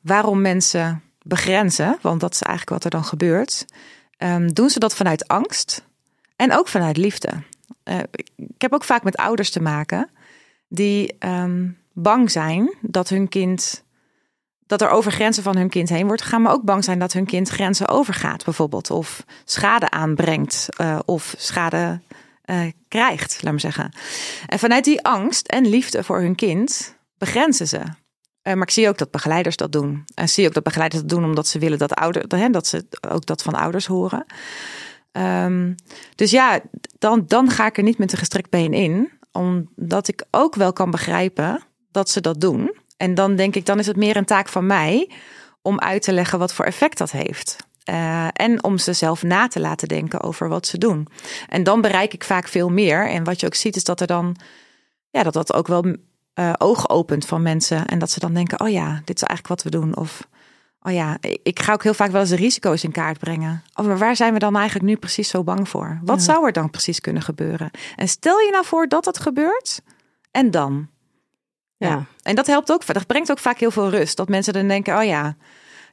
[0.00, 3.64] waarom mensen begrenzen, want dat is eigenlijk wat er dan gebeurt,
[4.18, 5.84] um, doen ze dat vanuit angst
[6.36, 7.30] en ook vanuit liefde.
[7.84, 7.98] Uh,
[8.36, 10.10] ik heb ook vaak met ouders te maken
[10.74, 13.84] die um, bang zijn dat hun kind
[14.66, 17.12] dat er over grenzen van hun kind heen wordt gegaan, maar ook bang zijn dat
[17.12, 22.00] hun kind grenzen overgaat, bijvoorbeeld, of schade aanbrengt uh, of schade
[22.50, 23.92] uh, krijgt, laat me zeggen.
[24.46, 27.78] En vanuit die angst en liefde voor hun kind begrenzen ze.
[27.78, 27.84] Uh,
[28.42, 30.04] maar ik zie ook dat begeleiders dat doen.
[30.14, 33.26] En zie ook dat begeleiders dat doen omdat ze willen dat ouders, dat ze ook
[33.26, 34.26] dat van ouders horen.
[35.12, 35.74] Um,
[36.14, 36.60] dus ja,
[36.98, 40.72] dan, dan ga ik er niet met een gestrekt been in omdat ik ook wel
[40.72, 42.76] kan begrijpen dat ze dat doen.
[42.96, 45.10] En dan denk ik, dan is het meer een taak van mij
[45.62, 47.56] om uit te leggen wat voor effect dat heeft.
[47.90, 51.08] Uh, en om ze zelf na te laten denken over wat ze doen.
[51.48, 53.08] En dan bereik ik vaak veel meer.
[53.08, 54.36] En wat je ook ziet, is dat er dan,
[55.10, 55.84] ja, dat dat ook wel
[56.34, 57.86] uh, ogen opent van mensen.
[57.86, 59.96] En dat ze dan denken: oh ja, dit is eigenlijk wat we doen.
[59.96, 60.28] Of
[60.86, 63.62] oh ja, ik ga ook heel vaak wel eens de risico's in kaart brengen.
[63.74, 66.00] Oh, maar waar zijn we dan eigenlijk nu precies zo bang voor?
[66.02, 66.24] Wat ja.
[66.24, 67.70] zou er dan precies kunnen gebeuren?
[67.96, 69.80] En stel je nou voor dat dat gebeurt,
[70.30, 70.88] en dan?
[71.76, 71.88] Ja.
[71.88, 72.04] ja.
[72.22, 74.16] En dat helpt ook, dat brengt ook vaak heel veel rust.
[74.16, 75.36] Dat mensen dan denken, oh ja,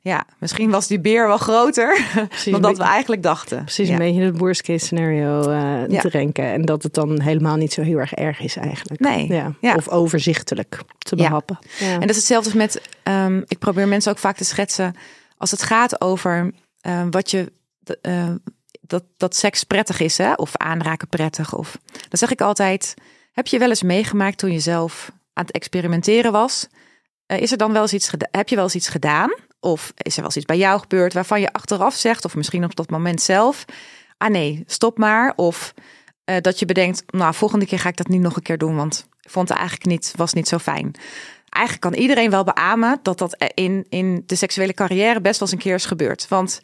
[0.04, 3.64] ja, misschien was die beer wel groter precies, dan dat we eigenlijk dachten.
[3.64, 3.94] Precies, ja.
[3.94, 6.02] een beetje het worst case scenario uh, ja.
[6.02, 6.46] denken.
[6.46, 9.00] En dat het dan helemaal niet zo heel erg erg is eigenlijk.
[9.00, 9.28] Nee.
[9.28, 9.54] Ja.
[9.60, 9.76] ja.
[9.76, 11.60] Of overzichtelijk te behappen.
[11.80, 14.96] En dat is hetzelfde als met, um, ik probeer mensen ook vaak te schetsen,
[15.38, 16.52] als het gaat over
[16.88, 17.52] uh, wat je,
[18.02, 18.30] uh,
[18.82, 20.34] dat, dat seks prettig is, hè?
[20.34, 21.54] of aanraken prettig.
[21.56, 22.94] Of, dan zeg ik altijd,
[23.32, 26.68] heb je wel eens meegemaakt toen je zelf aan het experimenteren was?
[27.26, 28.12] is er dan wel eens iets?
[28.32, 29.32] Heb je wel eens iets gedaan?
[29.62, 32.76] Of is er wel iets bij jou gebeurd waarvan je achteraf zegt, of misschien op
[32.76, 33.66] dat moment zelf,
[34.18, 35.34] ah nee, stop maar.
[35.36, 35.74] Of
[36.26, 38.76] uh, dat je bedenkt, nou, volgende keer ga ik dat niet nog een keer doen,
[38.76, 40.96] want ik vond het eigenlijk niet, was niet zo fijn.
[41.50, 45.58] Eigenlijk kan iedereen wel beamen dat dat in, in de seksuele carrière best wel eens
[45.58, 46.28] een keer is gebeurd.
[46.28, 46.62] Want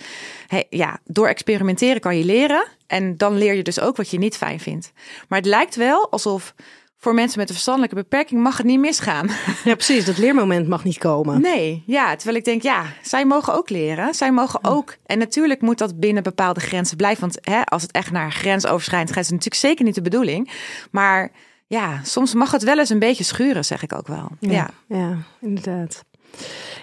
[0.48, 2.68] hey, ja, door experimenteren kan je leren.
[2.88, 4.92] En dan leer je dus ook wat je niet fijn vindt.
[5.28, 6.54] Maar het lijkt wel alsof
[6.98, 9.30] voor mensen met een verstandelijke beperking mag het niet misgaan.
[9.64, 10.06] Ja, precies.
[10.06, 11.42] Dat leermoment mag niet komen.
[11.42, 12.16] Nee, ja.
[12.16, 14.14] Terwijl ik denk, ja, zij mogen ook leren.
[14.14, 14.96] Zij mogen ook.
[15.06, 17.22] En natuurlijk moet dat binnen bepaalde grenzen blijven.
[17.22, 20.52] Want hè, als het echt naar grensoverschrijdend gaat, is natuurlijk zeker niet de bedoeling.
[20.92, 21.32] Maar
[21.68, 24.30] ja, soms mag het wel eens een beetje schuren, zeg ik ook wel.
[24.40, 26.06] Ja, ja, ja inderdaad.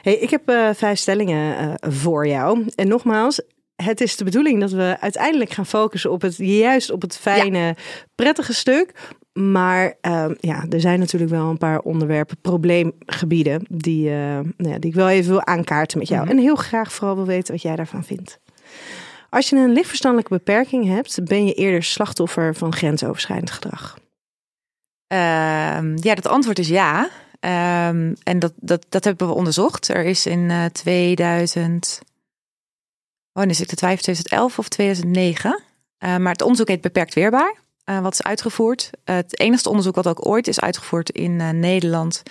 [0.03, 2.66] Hey, ik heb uh, vijf stellingen uh, voor jou.
[2.74, 3.40] En nogmaals,
[3.77, 7.59] het is de bedoeling dat we uiteindelijk gaan focussen op het juist op het fijne,
[7.59, 7.74] ja.
[8.14, 8.92] prettige stuk.
[9.35, 14.16] Maar ehm, ja, er zijn natuurlijk wel een paar onderwerpen, probleemgebieden, die, eh,
[14.57, 16.23] nou ja, die ik wel even wil aankaarten met jou.
[16.23, 16.31] Mhm.
[16.31, 18.38] En heel graag vooral wil weten wat jij daarvan vindt.
[19.31, 23.99] Als je een lichtverstandelijke beperking hebt, ben je eerder slachtoffer van grensoverschrijdend gedrag.
[25.07, 27.11] Ehm, ja, dat antwoord is ja.
[27.40, 29.88] Ehm, en dat, dat, dat hebben we onderzocht.
[29.88, 32.01] Er is in eh 2000.
[33.33, 34.03] Wanneer is ik te twijfelen?
[34.03, 35.62] 2011 of 2009.
[35.99, 37.63] Eh, maar het onderzoek heet Beperkt Weerbaar.
[37.85, 38.90] Eh, wat is uitgevoerd.
[39.05, 42.23] het enigste onderzoek wat ook ooit is uitgevoerd in eh, Nederland.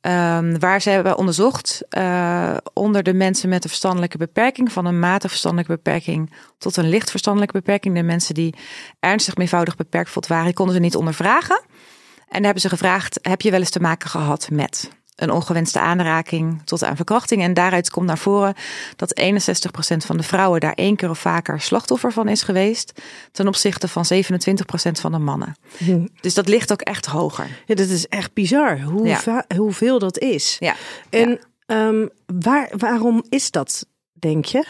[0.00, 4.98] Ehm, waar ze hebben onderzocht eh, onder de mensen met een verstandelijke beperking, van een
[4.98, 7.94] matige verstandelijke beperking tot een licht verstandelijke beperking.
[7.94, 8.54] De mensen die
[9.00, 11.64] ernstig meervoudig beperkt waren, konden ze niet ondervragen.
[12.28, 16.60] En hebben ze gevraagd: heb je wel eens te maken gehad met een ongewenste aanraking
[16.64, 17.42] tot aan verkrachting?
[17.42, 18.54] En daaruit komt naar voren
[18.96, 23.02] dat 61% van de vrouwen daar één keer of vaker slachtoffer van is geweest,
[23.32, 25.56] ten opzichte van 27% van de mannen.
[26.20, 27.48] Dus dat ligt ook echt hoger.
[27.66, 29.44] Ja, dat is echt bizar hoe Ja.
[29.56, 30.56] hoeveel dat is.
[30.58, 30.74] Ja.
[31.10, 34.66] En ehm, waar, waarom is dat, denk je?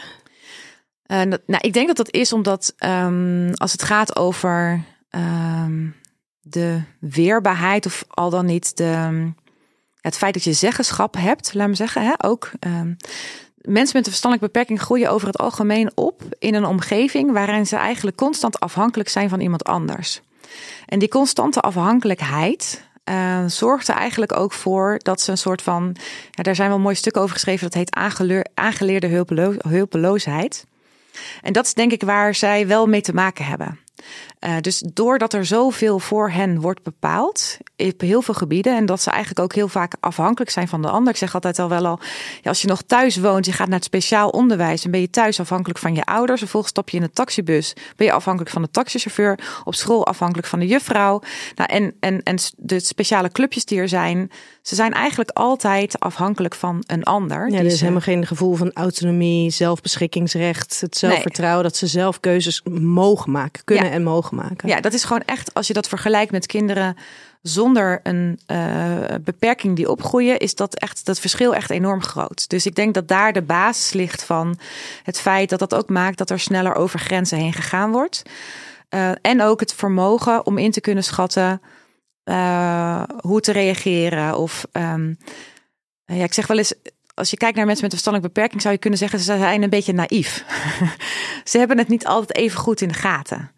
[1.03, 5.87] Eh, dat- nou, ik denk dat dat is omdat ehm, als het gaat over ehm,
[6.39, 9.27] de weerbaarheid of al dan niet de,
[10.07, 12.51] het feit dat je zeggenschap hebt, laat me zeggen, hè, ook.
[12.59, 12.93] ehm,
[13.61, 17.75] mensen met een verstandelijke beperking groeien over het algemeen op in een omgeving waarin ze
[17.75, 20.21] eigenlijk constant afhankelijk zijn van iemand anders.
[20.85, 25.95] En die constante afhankelijkheid eh, zorgt er eigenlijk ook voor dat ze een soort van,
[26.31, 27.95] ja, daar zijn wel mooie stukken over geschreven, dat heet
[28.53, 30.65] aangeleerde hulpelo- hulpeloosheid.
[31.41, 33.79] En dat is denk ik waar zij wel mee te maken hebben.
[34.39, 39.01] Eh, dus doordat er zoveel voor hen wordt bepaald op heel veel gebieden en dat
[39.01, 41.13] ze eigenlijk ook heel vaak afhankelijk zijn van de ander.
[41.13, 41.99] Ik zeg altijd al wel al,
[42.41, 45.09] ja, als je nog thuis woont, je gaat naar het speciaal onderwijs en ben je
[45.09, 46.39] thuis afhankelijk van je ouders.
[46.39, 50.47] Vervolgens stap je in een taxibus, ben je afhankelijk van de taxichauffeur, op school afhankelijk
[50.47, 51.21] van de juffrouw.
[51.55, 56.55] Nou, en, en, en de speciale clubjes die er zijn, ze zijn eigenlijk altijd afhankelijk
[56.55, 57.49] van een ander.
[57.51, 62.19] Ja, er is ze- helemaal geen gevoel van autonomie, zelfbeschikkingsrecht, het zelfvertrouwen dat ze zelf
[62.19, 63.91] keuzes mogen maken, kunnen Ja.
[63.91, 64.69] en mogen maken.
[64.69, 66.97] Ja, dat is gewoon echt, als je dat vergelijkt met kinderen
[67.41, 72.49] zonder een eh, beperking die opgroeien, is dat echt dat verschil echt enorm groot.
[72.49, 74.59] Dus ik denk dat daar de basis ligt van
[75.03, 78.23] het feit dat dat ook maakt dat er sneller over grenzen heen gegaan wordt.
[78.89, 81.61] Eh, en ook het vermogen om in te kunnen schatten
[82.23, 84.37] eh, hoe te reageren.
[84.37, 85.13] Of ehm,
[86.05, 86.73] ja, ik zeg wel eens.
[87.13, 89.63] Als je kijkt naar mensen met een verstandelijke beperking, zou je kunnen zeggen ze zijn
[89.63, 90.43] een beetje naïef.
[91.51, 93.51] ze hebben het niet altijd even goed in de gaten.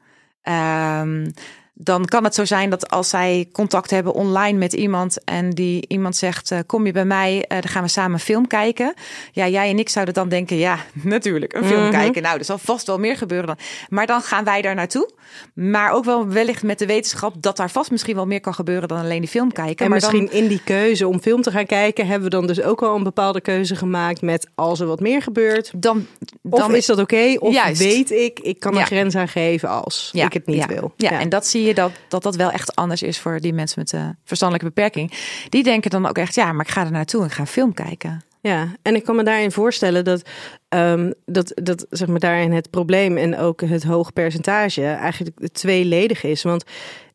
[0.49, 1.33] Um,
[1.81, 5.85] dan kan het zo zijn dat als zij contact hebben online met iemand en die
[5.87, 8.93] iemand zegt: eh, Kom je bij mij, eh, dan gaan we samen een film kijken.
[9.31, 11.91] Ja, jij en ik zouden dan denken: Ja, natuurlijk, een film Mhm.
[11.91, 12.21] kijken.
[12.21, 13.57] Nou, er zal vast wel meer gebeuren dan.
[13.89, 15.09] Maar dan gaan wij daar naartoe.
[15.53, 18.87] Maar ook wel wellicht met de wetenschap dat daar vast misschien wel meer kan gebeuren
[18.87, 19.85] dan alleen die film kijken.
[19.85, 22.47] En maar misschien dan, in die keuze om film te gaan kijken, hebben we dan
[22.47, 25.71] dus ook al een bepaalde keuze gemaakt met als er wat meer gebeurt.
[25.75, 26.07] dan,
[26.49, 27.35] Of dan is dat oké?
[27.39, 27.81] Of Juist.
[27.81, 28.79] weet ik, ik kan Ja.
[28.79, 30.67] een grens aangeven als ik het niet ja.
[30.67, 30.93] wil.
[30.97, 33.79] Ja, en dat zie je dat, dat dat wel echt anders is voor die mensen
[33.79, 35.13] met een verstandelijke beperking.
[35.49, 37.47] Die denken dan ook echt, ja, maar ik ga er naartoe en ik ga een
[37.47, 38.23] film kijken.
[38.41, 40.21] Ja, en ik kan me daarin voorstellen dat,
[40.69, 46.23] ehm, dat, dat zeg maar daarin het probleem en ook het hoge percentage eigenlijk tweeledig
[46.23, 46.43] is.
[46.43, 46.63] Want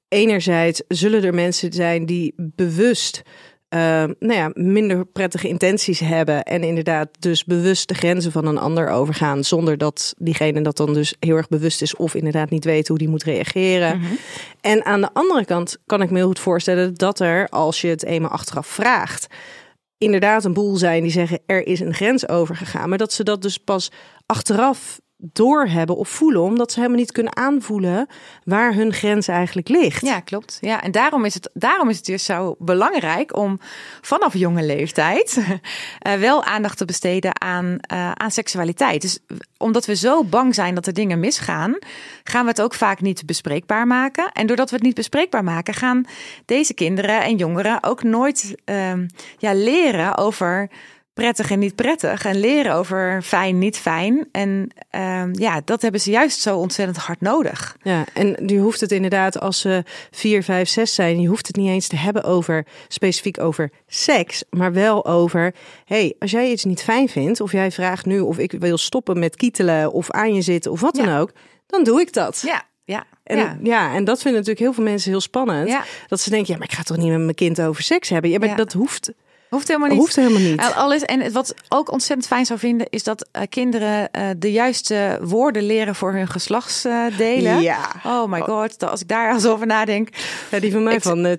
[0.08, 3.22] enerzijds zullen er mensen zijn die bewust
[3.68, 8.58] ehm, nou ja, minder prettige intenties hebben en inderdaad dus bewust de grenzen van een
[8.58, 12.64] ander overgaan zonder dat diegene dat dan dus heel erg bewust is of inderdaad niet
[12.64, 14.00] weet hoe die moet reageren.
[14.60, 17.88] En aan de andere kant kan ik me heel goed voorstellen dat er, als je
[17.88, 19.26] het eenmaal achteraf vraagt,
[19.98, 23.42] inderdaad een boel zijn die zeggen er is een grens overgegaan, maar dat ze dat
[23.42, 23.90] dus pas
[24.26, 25.00] achteraf
[25.32, 28.06] doorhebben of voelen, omdat ze helemaal niet kunnen aanvoelen
[28.44, 30.06] waar hun grens eigenlijk ligt.
[30.06, 30.58] Ja, klopt.
[30.60, 33.60] Ja, en daarom is het, daarom is het dus zo belangrijk om
[34.00, 35.38] vanaf jonge leeftijd
[35.98, 39.02] eh, wel aandacht te besteden aan, eh, aan seksualiteit.
[39.02, 39.18] Dus
[39.58, 41.78] omdat we zo bang zijn dat er dingen misgaan,
[42.24, 44.32] gaan we het ook vaak niet bespreekbaar maken.
[44.32, 46.04] En doordat we het niet bespreekbaar maken, gaan
[46.44, 49.06] deze kinderen en jongeren ook nooit ehm,
[49.38, 50.70] ja, leren over
[51.14, 52.24] prettig en niet prettig.
[52.24, 54.28] En leren over fijn, niet fijn.
[54.32, 57.76] En ehm, ja, dat hebben ze juist zo ontzettend hard nodig.
[57.82, 61.56] Ja, en je hoeft het inderdaad als ze 4, 5, 6 zijn, je hoeft het
[61.56, 66.64] niet eens te hebben over specifiek over seks, maar wel over hey, als jij iets
[66.64, 70.34] niet fijn vindt of jij vraagt nu of ik wil stoppen met kietelen of aan
[70.34, 71.04] je zitten of wat Ja.
[71.04, 71.30] dan ook,
[71.66, 72.42] dan doe ik dat.
[72.46, 73.04] Ja, ja.
[73.24, 73.58] En ja.
[73.62, 73.94] ja.
[73.94, 75.68] en dat vinden natuurlijk heel veel mensen heel spannend.
[75.68, 75.84] Ja.
[76.08, 78.30] Dat ze denken, ja, maar ik ga toch niet met mijn kind over seks hebben.
[78.30, 78.54] Ja, maar Ja.
[78.54, 79.12] dat hoeft.
[79.54, 79.98] Hoeft helemaal niet.
[79.98, 80.60] Hoeft helemaal niet.
[80.60, 84.52] En Alles, en wat ook ontzettend fijn zou vinden, is dat eh, kinderen eh, de
[84.52, 87.60] juiste woorden leren voor hun geslachtsdelen.
[87.62, 87.78] Ja.
[88.04, 90.08] Oh my god, dat- als ik daar eens over nadenk.
[90.50, 91.32] Ja, die van mij Ik- van eh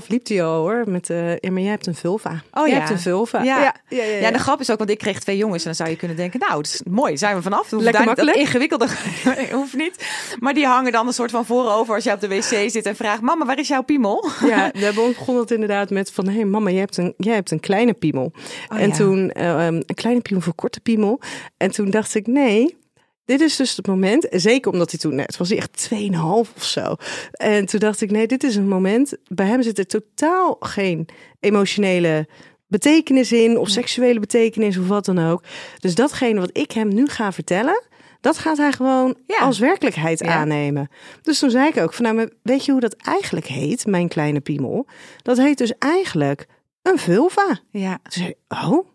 [0.00, 0.82] 2,5 liep die al hoor.
[0.86, 2.42] Met, eh ja, maar jij hebt een vulva.
[2.52, 2.78] Oh jij ja.
[2.78, 3.42] hebt een vulva.
[3.42, 3.60] Ja.
[3.62, 5.74] ja, ja, ja, Ja, de grap is ook, want ik kreeg twee jongens en dan
[5.74, 7.70] zou je kunnen denken, nou, het is mooi, zijn we vanaf.
[7.70, 8.36] Hoeft Lekker makkelijk.
[8.36, 8.86] Dat ingewikkelde
[9.52, 10.06] hoeft niet.
[10.38, 12.96] Maar die hangen dan een soort van voorover als je op de wc zit en
[12.96, 14.28] vraagt, mama, waar is jouw piemel?
[14.46, 16.26] Ja, we hebben ons begon het inderdaad met van...
[16.28, 18.32] hé hey mama, jij hebt, een, jij hebt een kleine piemel.
[18.68, 18.94] Oh, en ja.
[18.94, 21.20] toen eh, een kleine piemel voor korte piemel.
[21.56, 22.76] En toen dacht ik, nee...
[23.24, 26.18] Dit is dus het moment, zeker omdat hij toen net was, hij echt 2,5
[26.56, 26.94] of zo.
[27.32, 29.16] En toen dacht ik, nee, dit is een moment.
[29.28, 31.08] Bij hem zit er totaal geen
[31.40, 32.28] emotionele
[32.66, 35.42] betekenis in, of seksuele betekenis, of wat dan ook.
[35.78, 37.82] Dus datgene wat ik hem nu ga vertellen,
[38.20, 39.38] dat gaat hij gewoon Ja.
[39.38, 40.34] als werkelijkheid Ja.
[40.34, 40.88] aannemen.
[41.22, 44.08] Dus toen zei ik ook van, nou, maar weet je hoe dat eigenlijk heet, mijn
[44.08, 44.86] kleine piemel?
[45.22, 46.46] Dat heet dus eigenlijk
[46.86, 47.58] een vulva.
[47.70, 47.98] Ja.
[48.02, 48.86] Toen zei oh,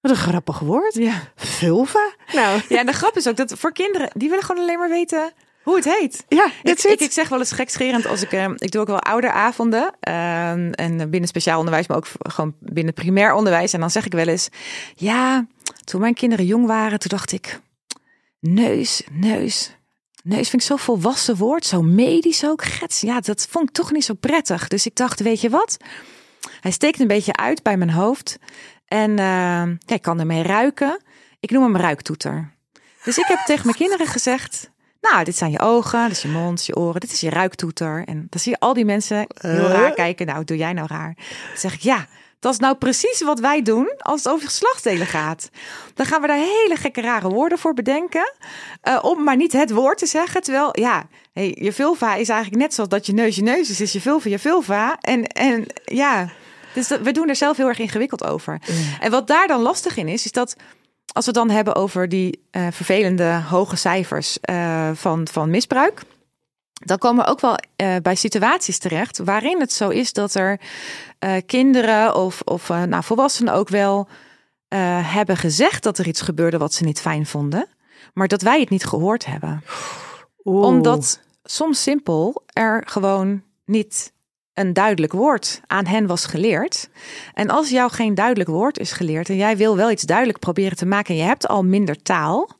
[0.00, 0.94] wat een grappig woord.
[0.94, 1.32] Ja.
[1.34, 2.10] Vulva?
[2.32, 4.88] Nou, ja, en de grap is ook dat voor kinderen, die willen gewoon alleen maar
[4.88, 6.24] weten hoe het heet.
[6.28, 9.00] ja, Ik, ik, ik zeg wel eens gekscherend als ik, eh, ik doe ook wel
[9.00, 9.96] ouderavonden.
[10.00, 13.72] ehm, en binnen speciaal onderwijs, maar ook gewoon binnen primair onderwijs.
[13.72, 14.48] En dan zeg ik wel eens,
[14.94, 15.46] ja,
[15.84, 17.60] toen mijn kinderen jong waren, toen dacht ik,
[18.40, 19.76] neus, neus.
[20.22, 22.64] Neus vind ik zo'n volwassen woord, zo medisch ook.
[22.64, 24.68] Gets, ja, dat vond ik toch niet zo prettig.
[24.68, 25.76] Dus ik dacht, weet je wat?
[26.60, 28.38] Hij steekt een beetje uit bij mijn hoofd.
[28.86, 31.00] En ja, ik kan ermee ruiken.
[31.40, 32.52] Ik noem hem ruiktoeter.
[33.04, 34.70] Dus ik heb tegen mijn kinderen gezegd...
[35.00, 38.02] Nou, dit zijn je ogen, dit is je mond, je oren, dit is je ruiktoeter.
[38.04, 39.72] En dan zie je al die mensen heel Eh?
[39.72, 40.26] raar kijken.
[40.26, 41.14] Nou, doe jij nou raar?
[41.48, 42.06] Dan zeg ik, ja,
[42.40, 45.50] dat is nou precies wat wij doen als het over geslachtsdelen gaat.
[45.94, 48.32] Dan gaan we daar hele gekke rare woorden voor bedenken.
[48.80, 50.42] eh, om maar niet het woord te zeggen.
[50.42, 51.06] Terwijl, ja,
[51.38, 53.80] hey, je vulva is eigenlijk net zoals dat je neus je neus is.
[53.80, 54.98] Is je vulva je vulva.
[55.00, 56.30] En, en ja,
[56.74, 58.60] dus we doen er zelf heel erg ingewikkeld over.
[59.00, 60.56] En wat daar dan lastig in is, is dat
[61.12, 66.02] als we het dan hebben over die eh, vervelende hoge cijfers eh, van, van misbruik.
[66.72, 70.60] Dan komen we ook wel eh, bij situaties terecht waarin het zo is dat er
[71.46, 74.08] kinderen of, of nou, volwassenen ook wel
[75.02, 77.68] hebben gezegd dat er iets gebeurde wat ze niet fijn vonden,
[78.14, 79.62] maar dat wij het niet gehoord hebben
[80.44, 80.64] Oeh.
[80.64, 81.20] omdat
[81.50, 84.12] soms simpel er gewoon niet
[84.52, 86.88] een duidelijk woord aan hen was geleerd.
[87.34, 90.76] En als jou geen duidelijk woord is geleerd en jij wil wel iets duidelijk proberen
[90.76, 92.50] te maken en je hebt al minder taal,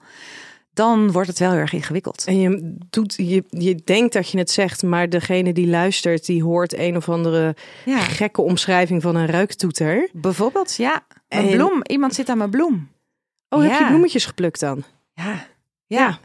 [0.73, 2.25] dan wordt het wel heel erg ingewikkeld.
[2.27, 6.43] En je, doet, je, je denkt dat je het zegt, maar degene die luistert, die
[6.43, 7.99] hoort een of andere Ja.
[7.99, 10.09] gekke omschrijving van een ruiktoeter.
[10.13, 11.81] Bijvoorbeeld, ja, mijn En- bloem.
[11.83, 12.89] Iemand zit aan mijn bloem.
[13.49, 13.89] Oh, heb je Ja.
[13.89, 14.83] bloemetjes geplukt dan?
[15.15, 15.47] Ja,
[15.87, 16.19] ja.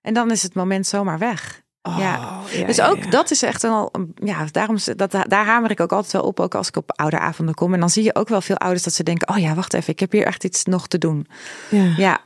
[0.00, 1.62] En dan is het moment zomaar weg.
[1.82, 2.42] Oh, Ja.
[2.52, 3.10] ja, dus ook ja.
[3.10, 6.54] dat is echt een, ja, daarom dat, daar hamer ik ook altijd wel op, ook
[6.54, 7.74] als ik op ouderavonden kom.
[7.74, 9.92] En dan zie je ook wel veel ouders dat ze denken, oh ja, wacht even,
[9.92, 11.26] ik heb hier echt iets nog te doen.
[11.70, 11.94] Ja.
[11.96, 12.20] Ja,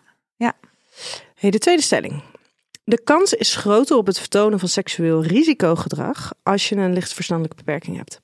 [1.34, 2.22] Hey, de tweede stelling.
[2.84, 7.56] De kans is groter op het vertonen van seksueel risicogedrag als je een licht verstandelijke
[7.64, 8.20] beperking hebt.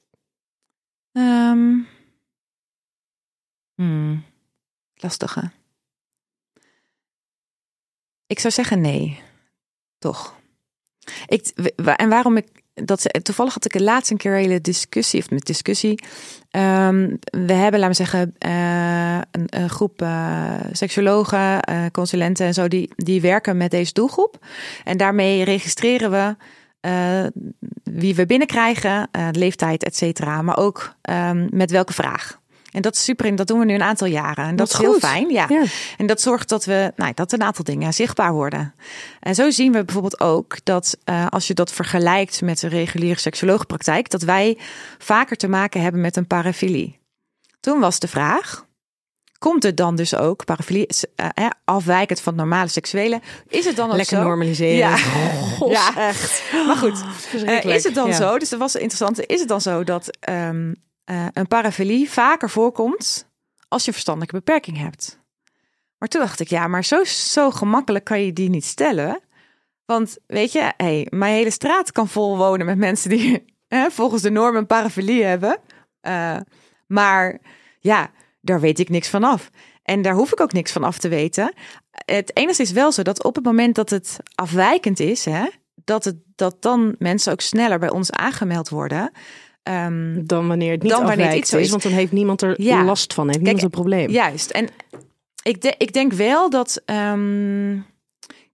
[3.75, 4.25] Hmm,
[4.95, 5.51] lastige.
[8.27, 9.23] Ik zou zeggen nee,
[9.99, 10.38] toch.
[11.97, 12.47] En waarom ik
[12.85, 16.03] dat toevallig had ik er laatst een keer een hele discussie of met discussie.
[16.51, 22.69] Ehm, we hebben, laten we zeggen, eh, een, groep eh seksuologen, eh, consulenten en zo
[22.69, 24.47] die die werken met deze doelgroep.
[24.85, 26.37] En daarmee registreren we
[27.85, 30.43] wie we binnenkrijgen, leeftijd, et cetera.
[30.43, 32.41] Maar ook ehm, met welke vraag.
[32.71, 34.45] En dat is super, dat doen we nu een aantal jaren.
[34.47, 35.01] En dat is heel goed.
[35.01, 35.31] fijn.
[35.31, 35.47] Ja.
[35.49, 35.63] Ja.
[35.97, 38.75] En dat zorgt dat we, nou, dat een aantal dingen zichtbaar worden.
[39.21, 43.19] En zo zien we bijvoorbeeld ook dat eh, als je dat vergelijkt met de reguliere
[43.21, 44.59] seksologenpraktijk, dat wij
[44.99, 46.99] vaker te maken hebben met een parafilie.
[47.61, 48.67] Toen was de vraag.
[49.39, 53.91] Komt het dan dus ook, parafilie, eh, afwijkend van het normale seksuele, is het dan
[53.91, 54.23] ook Lekker zo?
[54.23, 54.77] normaliseren.
[54.77, 54.97] Ja.
[55.59, 55.97] Gosh, Ja.
[55.97, 56.43] echt.
[56.67, 57.05] Maar goed,
[57.65, 58.15] is het dan Ja.
[58.17, 60.73] zo, dus dat was interessant, is het dan zo dat ehm,
[61.09, 63.29] eh, een parafilie vaker voorkomt
[63.69, 65.21] als je verstandelijke beperking hebt?
[65.99, 69.21] Maar toen dacht ik, ja, maar zo, zo gemakkelijk kan je die niet stellen.
[69.85, 74.23] Want weet je, hey, mijn hele straat kan vol wonen met mensen die hè, volgens
[74.23, 75.59] de norm een parafilie hebben.
[76.01, 76.37] Eh,
[76.87, 77.41] maar
[77.81, 79.51] ja, daar weet ik niks van af.
[79.83, 81.53] En daar hoef ik ook niks van af te weten.
[81.91, 86.05] Het enige is wel zo dat op het moment dat het afwijkend is, hè, dat,
[86.05, 89.11] het, dat dan mensen ook sneller bij ons aangemeld worden.
[89.69, 91.71] Ehm, Dan wanneer het niet Dan wanneer het afwijkt iets zo is, is.
[91.71, 92.85] want dan heeft niemand er Ja.
[92.85, 94.11] last van, heeft niemand een probleem.
[94.11, 94.51] Juist.
[94.51, 94.69] En
[95.43, 96.83] ik, de- ik denk wel dat.
[96.85, 97.79] ehm,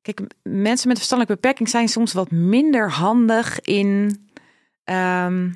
[0.02, 4.18] kijk, mensen met verstandelijke beperking zijn soms wat minder handig in.
[4.84, 5.50] ehm,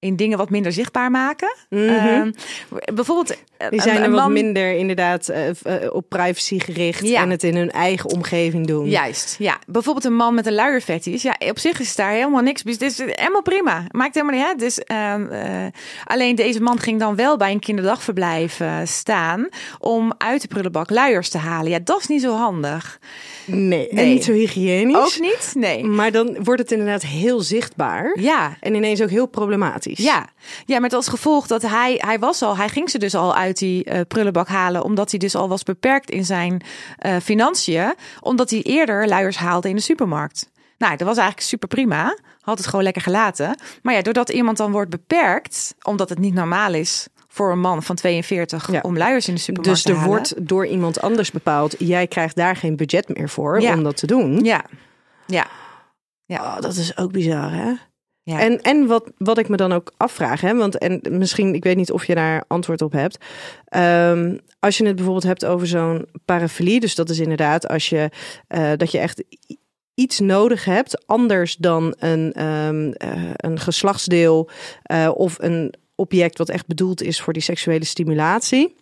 [0.00, 1.56] in dingen wat minder zichtbaar maken.
[1.68, 1.82] Mhm.
[1.88, 2.30] Ehm,
[2.94, 3.36] bijvoorbeeld, Die
[3.70, 7.22] een- zijn een er wat man- minder inderdaad eh, eh, op privacy gericht Ja.
[7.22, 8.88] en het in hun eigen omgeving doen.
[8.88, 9.58] Juist, ja.
[9.66, 11.22] Bijvoorbeeld een man met een luierfetish.
[11.22, 12.62] Ja, op zich is daar helemaal niks.
[12.62, 13.84] Dit is helemaal prima.
[13.90, 14.58] Maakt helemaal niet uit.
[14.58, 15.66] Dus, ehm, eh,
[16.04, 19.48] alleen deze man ging dan wel bij een kinderdagverblijf eh, staan
[19.78, 21.70] om uit de prullenbak luiers te halen.
[21.70, 22.98] Ja, dat is niet zo handig.
[23.46, 24.12] Nee, en Nee.
[24.12, 24.96] niet zo hygiënisch.
[24.96, 25.52] Ook niet?
[25.56, 25.84] Nee.
[25.84, 28.16] Maar dan wordt het inderdaad heel zichtbaar.
[28.20, 28.56] Ja.
[28.60, 29.88] En ineens ook heel problematisch.
[29.98, 30.28] Ja.
[30.66, 33.58] ja, met als gevolg dat hij, hij was al, hij ging ze dus al uit
[33.58, 36.62] die eh, prullenbak halen, omdat hij dus al was beperkt in zijn
[36.98, 40.50] eh, financiën, omdat hij eerder luiers haalde in de supermarkt.
[40.78, 42.16] Nou, dat was eigenlijk super prima.
[42.40, 43.56] Had het gewoon lekker gelaten.
[43.82, 47.82] Maar ja, doordat iemand dan wordt beperkt, omdat het niet normaal is voor een man
[47.82, 48.80] van 42 Ja.
[48.82, 50.10] om luiers in de supermarkt Dus te er halen.
[50.16, 53.74] wordt door iemand anders bepaald, jij krijgt daar geen budget meer voor Ja.
[53.74, 54.44] om dat te doen.
[54.44, 54.64] Ja.
[55.26, 55.46] Ja.
[56.24, 56.40] Ja.
[56.42, 57.72] Oh, dat is ook bizar, hè?
[58.30, 58.40] Ja.
[58.40, 61.76] En, en wat, wat ik me dan ook afvraag, hè, want en misschien, ik weet
[61.76, 63.18] niet of je daar antwoord op hebt.
[63.64, 68.10] Ehm, als je het bijvoorbeeld hebt over zo'n parafilie, dus dat is inderdaad als je
[68.48, 69.24] eh, dat je echt
[69.94, 74.50] iets nodig hebt, anders dan een, ehm, eh, een geslachtsdeel
[74.82, 78.78] eh, of een object wat echt bedoeld is voor die seksuele stimulatie.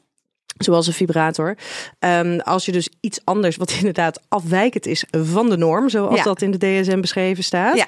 [0.59, 1.59] Zoals een vibrator.
[1.99, 6.22] Ehm, als je dus iets anders, wat inderdaad afwijkend is van de norm, zoals Ja.
[6.22, 7.76] dat in de DSM beschreven staat.
[7.76, 7.86] Ja.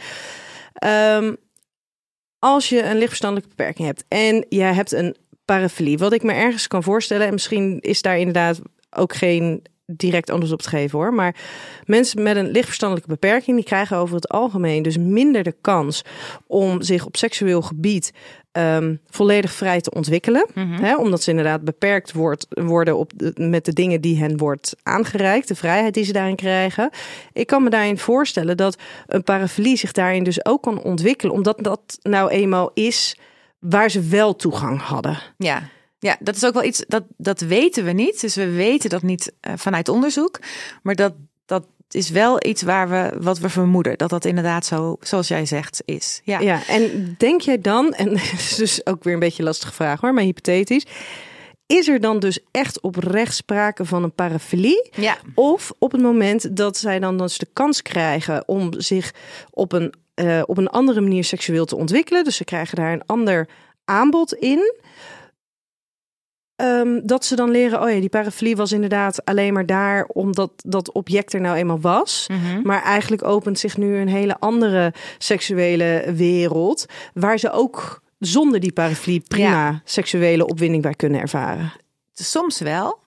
[2.41, 6.67] Als je een lichtverstandelijke beperking hebt en jij hebt een parafilie, wat ik me ergens
[6.67, 8.61] kan voorstellen, en misschien is daar inderdaad
[8.91, 9.63] ook geen
[9.97, 11.37] direct antwoord op te geven hoor, maar
[11.85, 16.05] mensen met een lichtverstandelijke beperking, die krijgen over het algemeen dus minder de kans
[16.47, 18.13] om zich op seksueel gebied
[18.53, 20.47] ehm, volledig vrij te ontwikkelen.
[20.55, 20.83] Mhm.
[20.83, 24.77] Hè, omdat ze inderdaad beperkt wordt, worden op de, met de dingen die hen wordt
[24.83, 26.91] aangereikt, de vrijheid die ze daarin krijgen.
[27.33, 31.59] Ik kan me daarin voorstellen dat een parafilie zich daarin dus ook kan ontwikkelen, omdat
[31.61, 33.19] dat nou eenmaal is
[33.59, 35.19] waar ze wel toegang hadden.
[35.37, 35.63] Ja.
[35.99, 38.21] Ja, dat is ook wel iets dat, dat weten we niet.
[38.21, 40.39] Dus we weten dat niet eh, vanuit onderzoek.
[40.83, 41.13] Maar dat,
[41.91, 43.99] dat is wel iets waar we wat we vermoeden.
[43.99, 46.21] Dat dat inderdaad zo, zoals jij zegt, is.
[46.25, 46.41] Ja.
[46.41, 50.01] Ja, en denk jij dan, en het is dus ook weer een beetje lastige vraag
[50.01, 50.87] hoor, maar hypothetisch.
[51.67, 54.91] Is er dan dus echt oprecht sprake van een parafilie?
[54.93, 55.19] Ja.
[55.35, 59.15] Of op het moment dat zij dan dus de kans krijgen om zich
[59.51, 62.25] op een, eh, op een andere manier seksueel te ontwikkelen.
[62.25, 63.49] Dus ze krijgen daar een ander
[63.85, 64.75] aanbod in.
[66.61, 70.53] Ehm, dat ze dan leren, oh ja, die parafilie was inderdaad alleen maar daar omdat
[70.57, 72.27] dat object er nou eenmaal was.
[72.29, 72.61] Mhm.
[72.63, 76.87] Maar eigenlijk opent zich nu een hele andere seksuele wereld.
[77.15, 81.73] Waar ze ook zonder die parafilie prima seksuele opwinding bij kunnen ervaren.
[82.13, 82.99] Soms wel,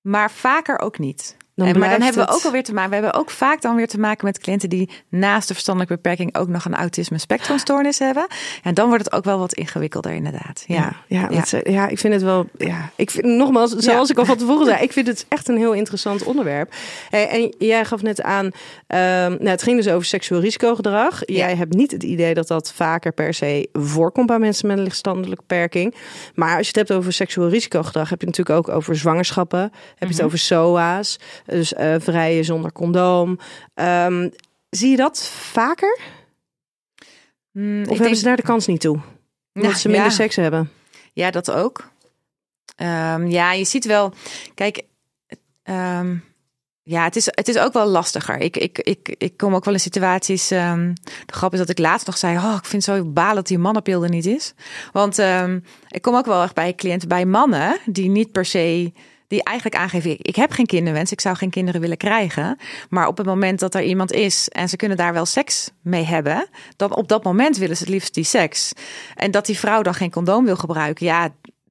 [0.00, 1.36] maar vaker ook niet.
[1.60, 2.88] Dan en, maar dan hebben we ook alweer te maken.
[2.90, 6.36] We hebben ook vaak dan weer te maken met cliënten die naast de verstandelijke beperking
[6.36, 8.26] ook nog een autisme spectrumstoornis hebben.
[8.62, 10.64] En dan wordt het ook wel wat ingewikkelder, inderdaad.
[10.66, 11.36] Ja, Ja, ja, Ja.
[11.36, 12.46] dat ze- ja, ik vind het wel.
[12.58, 15.56] Ja, ik vind nogmaals, zoals ik al van tevoren zei, ik vind het echt een
[15.56, 16.72] heel interessant onderwerp.
[17.10, 18.50] Hey, en jij gaf net aan,
[18.86, 19.00] ehm,
[19.30, 21.20] nou, het ging dus over seksueel risicogedrag.
[21.24, 24.82] Jij hebt niet het idee dat dat vaker per se voorkomt bij mensen met een
[24.82, 25.94] lichtstandelijke beperking.
[26.34, 29.60] Maar als je het hebt over seksueel risicogedrag, heb je het natuurlijk ook over zwangerschappen.
[29.60, 30.24] Heb je het Mhm.
[30.24, 31.18] over SOA's,
[31.50, 33.38] dus vrijen zonder condoom.
[33.74, 34.28] Ehm,
[34.70, 35.98] zie je dat vaker?
[37.52, 38.98] Mm, Of hebben denk- ze daar de kans niet toe?
[39.54, 40.12] Omdat ze minder ja.
[40.12, 40.70] seks hebben?
[41.12, 41.90] Ja, dat ook.
[42.76, 44.12] Ehm, ja, je ziet wel.
[44.54, 44.82] Kijk,
[45.62, 46.16] ehm,
[46.82, 48.38] ja, het is, het is ook wel lastiger.
[48.38, 50.48] Ik, ik, ik, ik kom ook wel in situaties.
[50.48, 50.94] de
[51.26, 53.58] grap is dat ik laatst nog zei: Oh, ik vind het zo balen dat die
[53.58, 54.54] mannenpil er niet is.
[54.92, 55.18] Want
[55.88, 58.92] ik kom ook wel echt bij cliënten, bij mannen die niet per se.
[59.30, 62.58] Die eigenlijk aangeven, ik, heb geen kinderwens, ik zou geen kinderen willen krijgen.
[62.88, 66.04] Maar op het moment dat er iemand is en ze kunnen daar wel seks mee
[66.04, 68.72] hebben, dan op dat moment willen ze het liefst die seks.
[69.14, 71.28] En dat die vrouw dan geen condoom wil gebruiken, ja,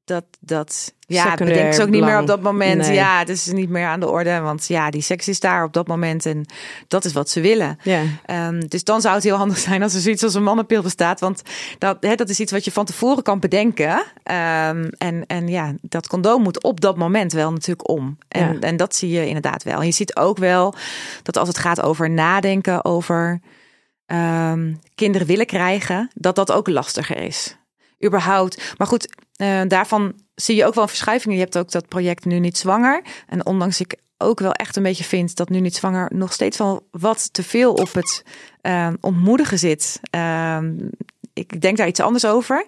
[0.09, 2.81] dat, dat ja, bedenk ze ook niet meer op dat moment.
[2.81, 2.93] Nee.
[2.93, 5.73] Ja, het is niet meer aan de orde, want ja, die seks is daar op
[5.73, 6.45] dat moment en
[6.87, 7.77] dat is wat ze willen.
[7.83, 8.01] Ja.
[8.25, 11.19] Ehm, dus dan zou het heel handig zijn als er zoiets als een mannenpil bestaat.
[11.19, 11.41] Want
[11.77, 14.03] dat, hè, dat is iets wat je van tevoren kan bedenken.
[14.23, 18.17] Ehm, en, en ja, dat condoom moet op dat moment wel natuurlijk om.
[18.27, 18.59] En, Ja.
[18.59, 19.79] en dat zie je inderdaad wel.
[19.79, 20.75] En je ziet ook wel
[21.23, 23.41] dat als het gaat over nadenken over
[24.05, 27.57] ehm, kinderen willen krijgen, dat dat ook lastiger is.
[28.05, 28.73] Überhaupt.
[28.77, 31.37] Maar goed, eh, daarvan zie je ook wel verschuivingen.
[31.37, 33.01] Je hebt ook dat project Nu Niet Zwanger.
[33.27, 36.57] En ondanks ik ook wel echt een beetje vind dat Nu Niet Zwanger nog steeds
[36.57, 38.23] wel wat te veel op het
[38.61, 39.99] eh, ontmoedigen zit.
[40.09, 40.73] Ehm,
[41.33, 42.65] ik denk daar iets anders over.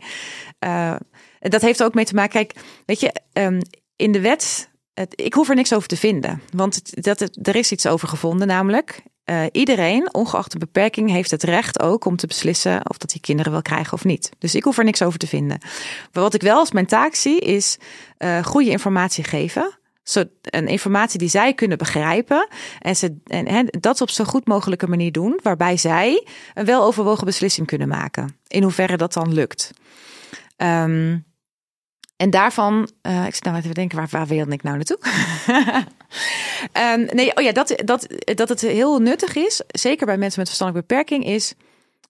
[0.60, 0.96] Eh,
[1.40, 2.32] dat heeft ook mee te maken.
[2.32, 2.54] Kijk,
[2.86, 3.62] weet je, ehm,
[3.96, 4.70] in de wet.
[5.16, 6.42] Ik hoef er niks over te vinden.
[6.54, 9.04] Want dat, er is iets over gevonden, namelijk.
[9.24, 13.22] Eh, iedereen, ongeacht de beperking, heeft het recht ook om te beslissen of dat hij
[13.22, 14.30] kinderen wil krijgen of niet.
[14.38, 15.58] Dus ik hoef er niks over te vinden.
[16.14, 17.78] Maar wat ik wel als mijn taak zie, is
[18.20, 19.80] uh, goede informatie geven.
[20.42, 22.48] Een informatie die zij kunnen begrijpen.
[22.80, 27.68] En, ze, en dat op zo goed mogelijke manier doen, waarbij zij een weloverwogen beslissing
[27.68, 28.40] kunnen maken.
[28.48, 29.72] In hoeverre dat dan lukt.
[30.58, 31.26] Um,
[32.22, 35.00] en daarvan, uh, ik zit nou even denken, waar, waar wilde ik nou naartoe?
[36.98, 40.48] um, nee, oh ja, dat, dat, dat het heel nuttig is, zeker bij mensen met
[40.48, 41.54] verstandelijke beperking, is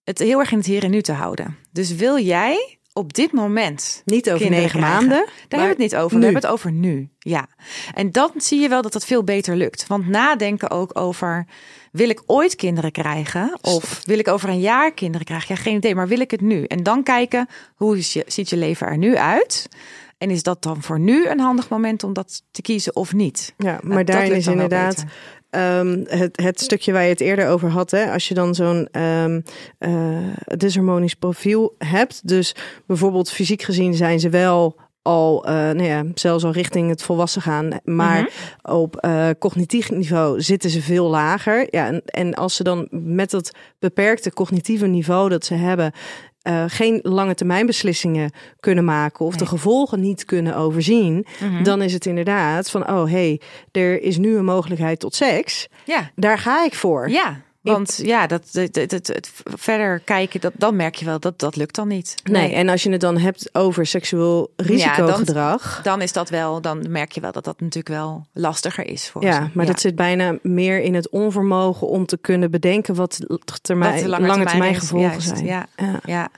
[0.03, 1.57] het heel erg in het hier en nu te houden.
[1.71, 4.01] Dus wil jij op dit moment.
[4.05, 5.25] Niet over negen maanden.
[5.25, 6.17] Daar hebben we het niet over.
[6.17, 7.09] We hebben het over nu.
[7.19, 7.47] Ja.
[7.93, 9.87] En dan zie je wel dat dat veel beter lukt.
[9.87, 11.45] Want nadenken ook over.
[11.91, 13.57] Wil ik ooit kinderen krijgen?
[13.61, 15.55] Of wil ik over een jaar kinderen krijgen?
[15.55, 15.95] Ja, geen idee.
[15.95, 16.63] Maar wil ik het nu?
[16.63, 19.69] En dan kijken hoe je, ziet je leven er nu uit?
[20.17, 23.53] En is dat dan voor nu een handig moment om dat te kiezen of niet?
[23.57, 25.05] Ja, maar nou, daarin is inderdaad
[25.49, 27.91] um, het, het stukje waar je het eerder over had.
[27.91, 29.43] Hè, als je dan zo'n um,
[29.79, 32.27] uh, disharmonisch profiel hebt.
[32.27, 37.03] Dus bijvoorbeeld fysiek gezien zijn ze wel al, uh, nou ja, zelfs al richting het
[37.03, 37.79] volwassen gaan.
[37.83, 38.29] Maar mm
[38.61, 38.75] -hmm.
[38.75, 41.67] op uh, cognitief niveau zitten ze veel lager.
[41.69, 45.91] Ja, en, en als ze dan met dat beperkte cognitieve niveau dat ze hebben,
[46.43, 49.39] uh, geen lange termijn beslissingen kunnen maken of nee.
[49.39, 51.63] de gevolgen niet kunnen overzien, mm -hmm.
[51.63, 53.41] dan is het inderdaad van, oh hey,
[53.71, 55.67] er is nu een mogelijkheid tot seks.
[55.85, 56.11] Ja.
[56.15, 57.09] Daar ga ik voor.
[57.09, 57.41] Ja.
[57.61, 58.43] Want ja, dat,
[59.43, 62.15] verder kijken, dat, dan merk je wel dat dat lukt dan niet.
[62.23, 62.41] Nee.
[62.41, 65.63] nee en als je het dan hebt over seksueel risicogedrag.
[65.63, 68.85] Ja, dan, dan, is dat wel, dan merk je wel dat dat natuurlijk wel lastiger
[68.85, 69.39] is voor Ja, ze.
[69.53, 69.71] maar ja.
[69.71, 73.19] dat zit bijna meer in het onvermogen om te kunnen bedenken wat,
[73.61, 75.45] termijn, lange, lange termijn, gevolgen juist, zijn.
[75.45, 75.99] Ja, ja.
[76.05, 76.29] ja.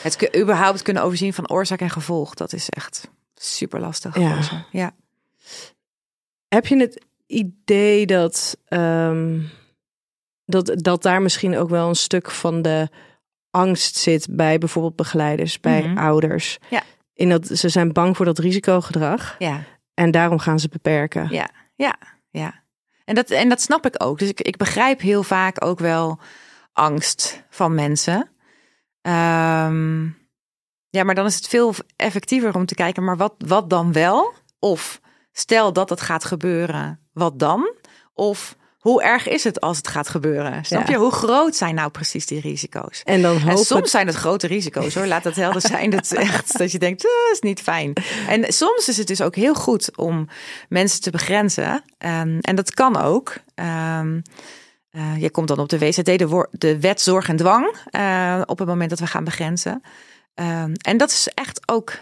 [0.00, 4.18] Het überhaupt kunnen overzien van oorzaak en gevolg, dat is echt super lastig.
[4.18, 4.40] Ja.
[4.70, 4.94] ja.
[6.48, 8.58] Heb je het idee dat.
[8.68, 9.50] Um,
[10.48, 12.88] dat, dat daar misschien ook wel een stuk van de
[13.50, 15.98] angst zit bij bijvoorbeeld begeleiders, bij mm -hmm.
[15.98, 16.58] ouders.
[16.70, 16.82] Ja.
[17.14, 19.36] In dat ze zijn bang voor dat risicogedrag.
[19.38, 19.62] Ja.
[19.94, 21.28] En daarom gaan ze beperken.
[21.30, 21.96] Ja, ja,
[22.30, 22.62] ja.
[23.04, 24.18] En dat, en dat snap ik ook.
[24.18, 26.18] Dus ik, ik begrijp heel vaak ook wel
[26.72, 28.30] angst van mensen.
[29.02, 30.16] Um,
[30.90, 34.32] ja, maar dan is het veel effectiever om te kijken, maar wat, wat dan wel?
[34.58, 35.00] Of
[35.32, 37.74] stel dat het gaat gebeuren, wat dan?
[38.14, 38.56] Of
[38.88, 40.64] hoe erg is het als het gaat gebeuren?
[40.64, 40.92] Snap ja.
[40.92, 40.98] je?
[40.98, 43.02] Hoe groot zijn nou precies die risico's?
[43.04, 45.06] En, dan en soms zijn het grote risico's hoor.
[45.06, 45.90] Laat het helder zijn.
[45.90, 47.92] Dat, echt, dat je denkt, dat is niet fijn.
[48.28, 50.28] En soms is het dus ook heel goed om
[50.68, 51.72] mensen te begrenzen.
[51.98, 53.34] Um, en dat kan ook.
[53.54, 54.22] Um,
[54.92, 58.58] uh, je komt dan op de WCT, de, de wet zorg en dwang, uh, op
[58.58, 59.82] het moment dat we gaan begrenzen.
[60.34, 61.92] Um, en dat is echt ook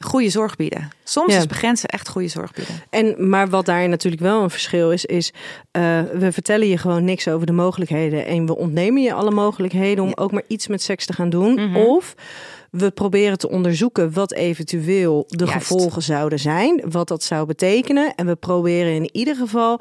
[0.00, 0.90] goede zorg bieden.
[1.04, 1.38] Soms ja.
[1.38, 2.74] is begrenzen echt goede zorg bieden.
[2.90, 7.04] En maar wat daar natuurlijk wel een verschil is, is uh, we vertellen je gewoon
[7.04, 10.22] niks over de mogelijkheden en we ontnemen je alle mogelijkheden om ja.
[10.22, 11.50] ook maar iets met seks te gaan doen.
[11.50, 11.76] Mm -hmm.
[11.76, 12.14] Of
[12.70, 15.66] we proberen te onderzoeken wat eventueel de Juist.
[15.66, 18.14] gevolgen zouden zijn, wat dat zou betekenen.
[18.14, 19.80] En we proberen in ieder geval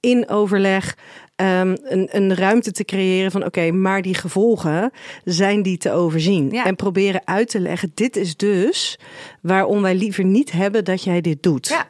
[0.00, 0.96] in overleg
[1.40, 4.92] um, een, een, ruimte te creëren van oké, okay, maar die gevolgen
[5.24, 6.50] zijn die te overzien.
[6.50, 6.64] Ja.
[6.64, 8.98] En proberen uit te leggen, dit is dus
[9.42, 11.68] waarom wij liever niet hebben dat jij dit doet.
[11.68, 11.88] Ja,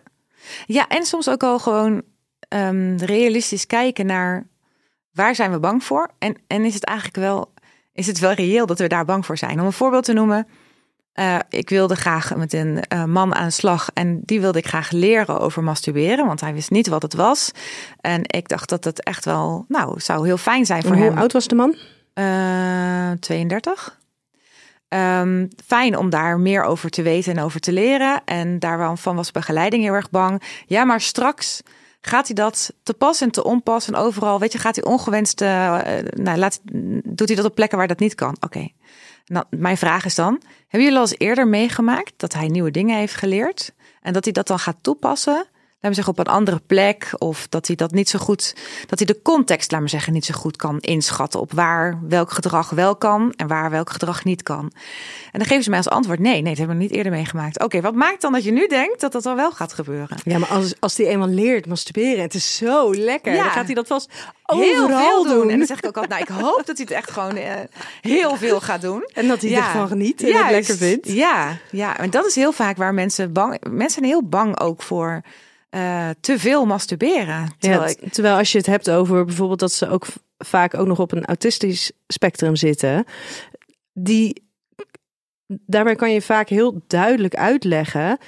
[0.66, 2.02] ja en soms ook al gewoon
[2.48, 4.46] um, realistisch kijken naar
[5.12, 6.10] waar zijn we bang voor?
[6.18, 7.52] En, en is het eigenlijk wel,
[7.92, 9.60] is het wel reëel dat we daar bang voor zijn?
[9.60, 10.46] Om een voorbeeld te noemen.
[11.14, 14.66] Uh, ik wilde graag met een uh, man aan de slag en die wilde ik
[14.66, 17.50] graag leren over masturberen, want hij wist niet wat het was.
[18.00, 21.12] En ik dacht dat het echt wel, nou, zou heel fijn zijn voor hoe hem.
[21.12, 21.76] Hoe oud was de man?
[22.14, 23.98] Uh, 32.
[24.88, 28.22] Um, fijn om daar meer over te weten en over te leren.
[28.24, 30.42] En daarvan was begeleiding heel erg bang.
[30.66, 31.62] Ja, maar straks
[32.00, 35.40] gaat hij dat te pas en te onpas en overal, weet je, gaat hij ongewenst,
[35.40, 35.48] uh,
[36.10, 36.60] nou, laat,
[37.04, 38.34] doet hij dat op plekken waar dat niet kan.
[38.40, 38.44] Oké.
[38.44, 38.74] Okay.
[39.30, 42.96] Nou, mijn vraag is dan: hebben jullie al eens eerder meegemaakt dat hij nieuwe dingen
[42.96, 43.72] heeft geleerd
[44.02, 45.46] en dat hij dat dan gaat toepassen?
[45.82, 47.12] Laat me zeggen, op een andere plek.
[47.18, 48.56] Of dat hij dat niet zo goed,
[48.86, 51.40] dat hij de context, laat me zeggen, niet zo goed kan inschatten.
[51.40, 54.72] Op waar welk gedrag wel kan en waar welk gedrag niet kan.
[55.32, 57.54] En dan geven ze mij als antwoord: nee, nee, dat hebben we niet eerder meegemaakt.
[57.54, 60.18] Oké, okay, wat maakt dan dat je nu denkt dat dat al wel gaat gebeuren?
[60.24, 63.32] Ja, maar als, als hij eenmaal leert masturberen, het is zo lekker.
[63.34, 63.42] Ja.
[63.42, 64.12] Dan gaat hij dat vast
[64.44, 65.34] heel veel doen.
[65.34, 65.50] doen.
[65.50, 67.52] En dan zeg ik ook altijd: nou, ik hoop dat hij het echt gewoon uh,
[68.00, 69.10] heel veel gaat doen.
[69.14, 69.66] En dat hij ja.
[69.66, 71.12] ervan geniet en het lekker vindt.
[71.12, 74.82] Ja, ja, en dat is heel vaak waar mensen bang, mensen zijn heel bang ook
[74.82, 75.22] voor.
[75.76, 77.54] Uh, te veel masturberen.
[77.58, 78.12] Terwijl, ja, ik...
[78.12, 80.06] terwijl als je het hebt over bijvoorbeeld dat ze ook
[80.38, 83.04] vaak ook nog op een autistisch spectrum zitten,
[83.92, 84.42] die
[85.46, 88.18] daarbij kan je vaak heel duidelijk uitleggen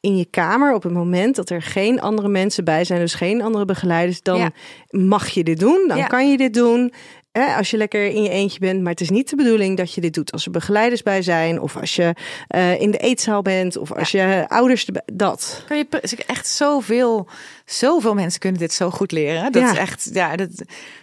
[0.00, 3.42] in je kamer op het moment dat er geen andere mensen bij zijn, dus geen
[3.42, 4.50] andere begeleiders, dan Ja.
[4.90, 6.06] mag je dit doen, dan Ja.
[6.06, 6.92] kan je dit doen.
[7.32, 10.00] Als je lekker in je eentje bent, maar het is niet de bedoeling dat je
[10.00, 12.14] dit doet als er begeleiders bij zijn, of als je
[12.48, 15.02] eh, in de eetzaal bent, of als je ouders erbij.
[15.12, 15.64] Dat.
[15.68, 15.86] Kan je
[16.26, 17.28] echt zoveel,
[17.64, 19.52] zoveel mensen kunnen dit zo goed leren.
[19.52, 19.72] Dat Ja.
[19.72, 20.48] is echt, ja, dat,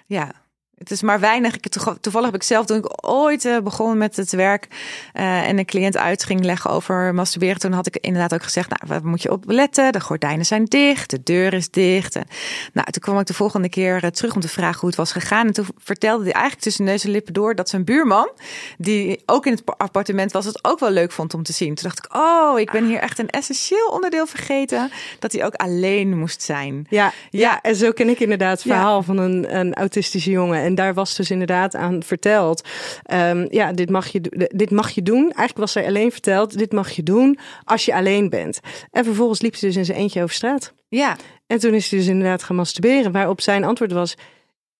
[0.05, 0.32] ja.
[0.80, 1.55] Het is maar weinig.
[1.55, 4.67] Ik, toeval- toevallig heb ik zelf toen ik ooit eh, begon met het werk
[5.13, 7.59] eh, en een cliënt uit ging leggen over masturberen.
[7.59, 9.91] Toen had ik inderdaad ook gezegd, nou, waar moet je op letten?
[9.91, 12.15] De gordijnen zijn dicht, de deur is dicht.
[12.15, 12.25] En,
[12.73, 15.11] nou, toen kwam ik de volgende keer eh, terug om te vragen hoe het was
[15.11, 15.47] gegaan.
[15.47, 18.30] En toen vertelde hij eigenlijk tussen neus en lippen door dat zijn buurman,
[18.77, 21.75] die ook in het appartement was, het ook wel leuk vond om te zien.
[21.75, 24.91] Toen dacht ik, oh, ik ben hier echt een essentieel onderdeel vergeten.
[25.19, 26.86] Dat hij ook alleen moest zijn.
[26.89, 27.61] Ja, ja.
[27.61, 28.73] en zo ken ik inderdaad het Ja.
[28.75, 30.63] verhaal van een, een autistische jongen.
[30.70, 32.67] En daar was dus inderdaad aan verteld.
[33.03, 35.22] ehm, ja, dit mag, je, dit mag je doen.
[35.24, 38.59] Eigenlijk was er alleen verteld, dit mag je doen als je alleen bent.
[38.91, 40.74] En vervolgens liep ze dus in zijn eentje over straat.
[40.88, 41.15] Ja,
[41.47, 43.11] En toen is hij dus inderdaad gaan masturberen.
[43.11, 44.15] Waarop zijn antwoord was,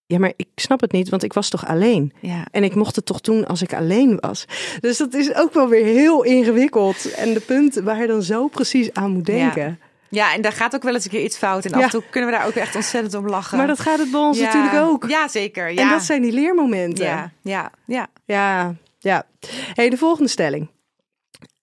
[0.06, 2.14] ja, maar ik snap het niet, want ik was toch alleen?
[2.22, 2.46] ja.
[2.52, 4.46] En ik mocht het toch doen als ik alleen was.
[4.80, 7.14] Dus dat is ook wel weer heel ingewikkeld.
[7.14, 9.64] En de punten waar je dan zo precies aan moet denken.
[9.64, 9.78] Ja,
[10.10, 11.66] en daar gaat ook wel eens een keer iets fout.
[11.66, 11.86] En af Ja.
[11.86, 13.58] en toe kunnen we daar ook echt ontzettend om lachen.
[13.58, 14.46] Maar dat gaat het bij ons Ja.
[14.46, 15.06] natuurlijk ook.
[15.10, 15.72] Ja, zeker.
[15.72, 15.82] Ja.
[15.82, 17.06] En dat zijn die leermomenten.
[17.06, 18.08] ja, ja, ja.
[18.26, 19.24] Ja, ja.
[19.74, 20.70] Hey, de volgende stelling.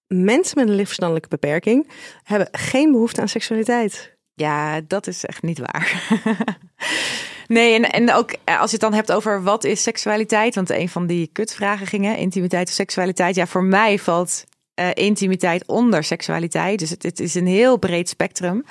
[0.06, 1.90] Mensen met een lichtverstandelijke beperking
[2.22, 4.14] hebben geen behoefte aan seksualiteit.
[4.34, 6.02] Ja, dat is echt niet waar.
[7.46, 10.70] nee, en, en ook eh, als je het dan hebt over wat is seksualiteit, want
[10.70, 13.34] een van die kutvragen gingen, intimiteit of seksualiteit.
[13.34, 14.44] Ja, voor mij valt
[14.76, 16.78] eh, intimiteit onder seksualiteit.
[16.78, 18.64] Dus het, het is een heel breed spectrum.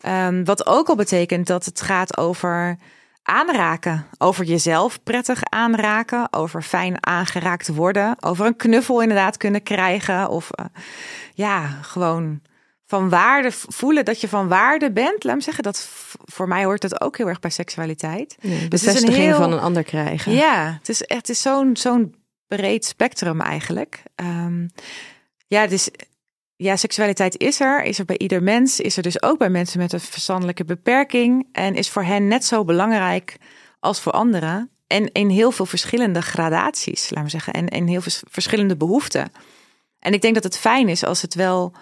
[0.00, 2.78] Ehm, wat ook al betekent dat het gaat over
[3.22, 4.06] aanraken.
[4.18, 6.28] Over jezelf prettig aanraken.
[6.32, 8.16] Over fijn aangeraakt worden.
[8.20, 10.28] Over een knuffel inderdaad kunnen krijgen.
[10.28, 10.64] Of eh,
[11.34, 12.40] ja, gewoon
[12.86, 15.24] van waarde voelen dat je van waarde bent.
[15.24, 15.88] Laat me zeggen, dat
[16.24, 18.36] voor mij hoort dat ook heel erg bij seksualiteit.
[18.40, 20.32] Dus het is een Bevestiging heel- van een ander krijgen.
[20.32, 22.14] Ja, het is echt het is zo'n zo'n
[22.46, 24.02] breed spectrum eigenlijk.
[24.14, 24.66] Ehm,
[25.52, 25.90] ja, dus
[26.56, 29.78] ja, seksualiteit is er, is er bij ieder mens, is er dus ook bij mensen
[29.78, 33.36] met een verstandelijke beperking en is voor hen net zo belangrijk
[33.80, 34.70] als voor anderen.
[34.86, 39.32] En in heel veel verschillende gradaties, laten we zeggen, en, en heel veel verschillende behoeften.
[39.98, 41.72] En ik denk dat het fijn is als het wel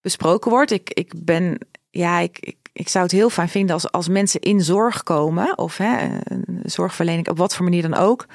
[0.00, 0.70] besproken wordt.
[0.70, 1.58] Ik, ik ben,
[1.90, 5.58] ja, ik, ik, ik zou het heel fijn vinden als, als mensen in zorg komen,
[5.58, 6.18] of hè,
[6.62, 8.26] zorgverlening, op wat voor manier dan ook,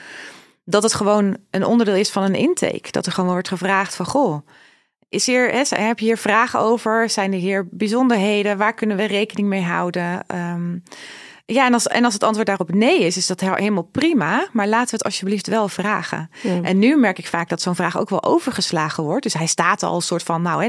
[0.65, 2.91] dat het gewoon een onderdeel is van een intake.
[2.91, 4.47] Dat er gewoon wordt gevraagd van, goh,
[5.09, 7.09] is hier, hè, heb je hier vragen over?
[7.09, 8.57] Zijn er hier bijzonderheden?
[8.57, 10.27] Waar kunnen we rekening mee houden?
[10.27, 10.77] Ehm,
[11.47, 14.47] ja, en als, en als het antwoord daarop nee is, is dat he- helemaal prima.
[14.51, 16.29] Maar laten we het alsjeblieft wel vragen.
[16.41, 16.61] Ja.
[16.61, 19.23] En nu merk ik vaak dat zo'n vraag ook wel overgeslagen wordt.
[19.23, 20.67] Dus hij staat al een soort van, nou, hè,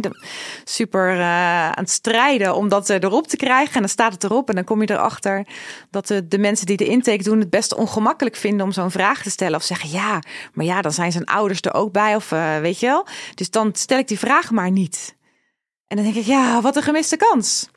[0.64, 3.74] super eh, aan het strijden om dat eh, erop te krijgen.
[3.74, 5.46] En dan staat het erop en dan kom je erachter
[5.90, 9.22] dat de, de mensen die de intake doen het best ongemakkelijk vinden om zo'n vraag
[9.22, 9.56] te stellen.
[9.56, 10.22] Of zeggen, ja,
[10.52, 12.14] maar ja, dan zijn zijn ouders er ook bij.
[12.16, 13.06] Of eh, weet je wel.
[13.34, 15.14] Dus dan stel ik die vraag maar niet.
[15.86, 17.68] En dan denk ik, ja, wat een gemiste kans.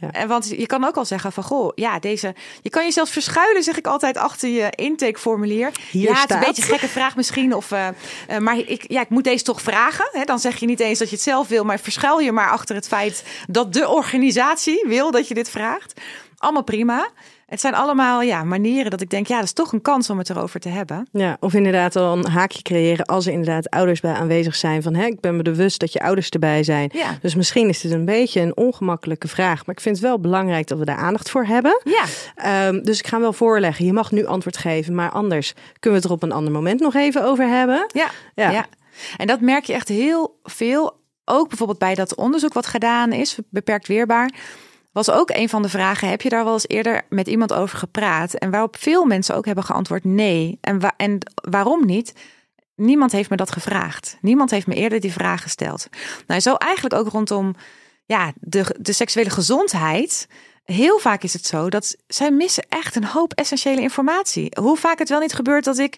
[0.00, 0.10] Ja.
[0.12, 2.34] En want je kan ook al zeggen van goh, ja, deze.
[2.62, 5.72] Je kan je zelfs verschuilen, zeg ik altijd, achter je intakeformulier.
[5.90, 7.54] Hier ja, het is een beetje een gekke vraag misschien.
[7.54, 10.08] Of, eh, eh, maar ik, ja, ik moet deze toch vragen.
[10.12, 10.24] Hè?
[10.24, 12.74] Dan zeg je niet eens dat je het zelf wil, maar verschuil je maar achter
[12.74, 16.00] het feit dat de organisatie wil dat je dit vraagt.
[16.38, 17.08] Allemaal prima.
[17.46, 20.18] Het zijn allemaal ja, manieren dat ik denk, ja, dat is toch een kans om
[20.18, 21.08] het erover te hebben.
[21.12, 24.82] Ja, of inderdaad al een haakje creëren als er inderdaad ouders bij aanwezig zijn.
[24.82, 26.90] Van hè, ik ben me bewust dat je ouders erbij zijn.
[26.92, 27.18] Ja.
[27.20, 29.66] Dus misschien is dit een beetje een ongemakkelijke vraag.
[29.66, 31.80] Maar ik vind het wel belangrijk dat we daar aandacht voor hebben.
[31.84, 33.84] Ja, Ehm, dus ik ga hem wel voorleggen.
[33.84, 36.80] Je mag nu antwoord geven, maar anders kunnen we het er op een ander moment
[36.80, 37.86] nog even over hebben.
[37.92, 38.50] Ja, Ja.
[38.50, 38.66] ja.
[39.16, 41.02] En dat merk je echt heel veel.
[41.24, 44.30] Ook bijvoorbeeld bij dat onderzoek wat gedaan is, beperkt weerbaar.
[44.94, 47.78] Was ook een van de vragen: heb je daar wel eens eerder met iemand over
[47.78, 48.34] gepraat?
[48.34, 50.58] En waarop veel mensen ook hebben geantwoord nee.
[50.60, 52.14] En, en waarom niet?
[52.76, 54.18] Niemand heeft me dat gevraagd.
[54.20, 55.88] Niemand heeft me eerder die vraag gesteld.
[56.26, 57.54] Nou, zo eigenlijk ook rondom
[58.06, 60.28] ja, de, de seksuele gezondheid.
[60.64, 64.56] Heel vaak is het zo dat zij missen echt een hoop essentiële informatie.
[64.60, 65.96] Hoe vaak het wel niet gebeurt dat ik,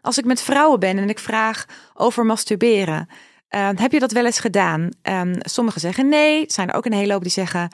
[0.00, 1.64] als ik met vrouwen ben en ik vraag
[1.94, 3.08] over masturberen,
[3.48, 4.88] eh, heb je dat wel eens gedaan?
[5.02, 6.44] Ehm, sommigen zeggen nee.
[6.46, 7.70] Zijn er ook een hele hoop die zeggen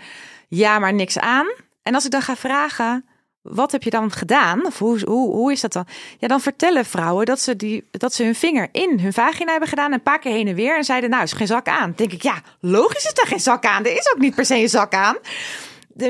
[0.49, 1.47] ja, maar niks aan.
[1.83, 3.05] En als ik dan ga vragen,
[3.43, 4.67] wat heb je dan gedaan?
[4.67, 5.87] Of hoe, hoe, hoe is dat dan?
[6.19, 9.69] Ja, dan vertellen vrouwen dat ze, die, dat ze hun vinger in hun vagina hebben
[9.69, 9.93] gedaan.
[9.93, 10.77] Een paar keer heen en weer.
[10.77, 11.93] En zeiden, nou, is geen zak aan.
[11.97, 13.85] Denk ik, ja, logisch is er geen zak aan.
[13.85, 15.17] Er is ook niet per se een zak aan.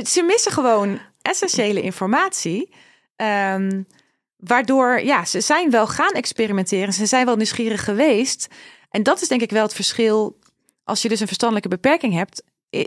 [0.04, 2.74] Ze missen gewoon essentiële informatie.
[3.16, 3.82] Ehm,
[4.36, 6.92] waardoor, ja, ze zijn wel gaan experimenteren.
[6.92, 8.46] Ze zijn wel nieuwsgierig geweest.
[8.90, 10.38] En dat is denk ik wel het verschil.
[10.84, 12.42] Als je dus een verstandelijke beperking hebt.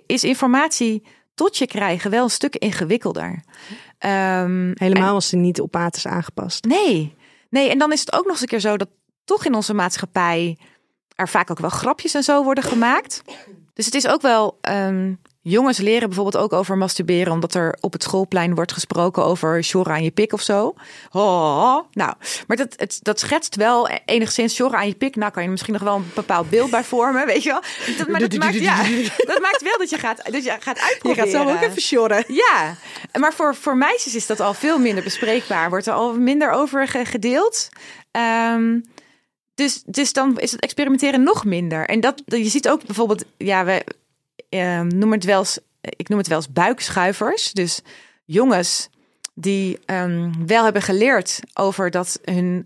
[0.06, 1.04] is informatie
[1.40, 3.44] tot je krijgen wel een stuk ingewikkelder.
[3.98, 6.64] Ehm, Helemaal als die niet op maat is aangepast.
[6.66, 7.16] Nee,
[7.50, 7.70] nee.
[7.70, 8.90] En dan is het ook nog eens een keer zo dat
[9.24, 10.58] toch in onze maatschappij
[11.16, 13.22] er vaak ook wel grapjes en zo worden gemaakt.
[13.74, 14.58] Dus het is ook wel.
[14.62, 15.14] ehm,
[15.50, 19.94] jongens leren bijvoorbeeld ook over masturberen, omdat er op het schoolplein wordt gesproken over sjorren
[19.94, 20.74] aan je pik of zo.
[21.12, 22.14] Oh, nou,
[22.48, 25.16] maar dat, het, dat schetst wel enigszins sjorren aan je pik.
[25.16, 27.62] Nou, kan je misschien nog wel een bepaald beeld bij vormen, weet je wel.
[27.98, 28.84] Dat, maar dat maakt, ja,
[29.18, 31.24] dat maakt wel dat je gaat, dat je gaat Je uitproberen.
[31.24, 32.24] gaat zelf ook even sjorren.
[32.28, 32.76] Ja,
[33.20, 35.70] maar voor, voor meisjes is dat al veel minder bespreekbaar.
[35.70, 37.70] Wordt er al minder over ge- gedeeld.
[38.12, 38.80] Ehm,
[39.56, 41.86] dus, dus dan is het experimenteren nog minder.
[41.88, 43.84] En dat, je ziet ook bijvoorbeeld, ja, we
[44.50, 47.52] ehm, noemen het wel eens, ik noem het wel eens buikschuivers.
[47.54, 47.82] Dus
[48.26, 48.90] jongens
[49.34, 52.66] die ehm, wel hebben geleerd over dat hun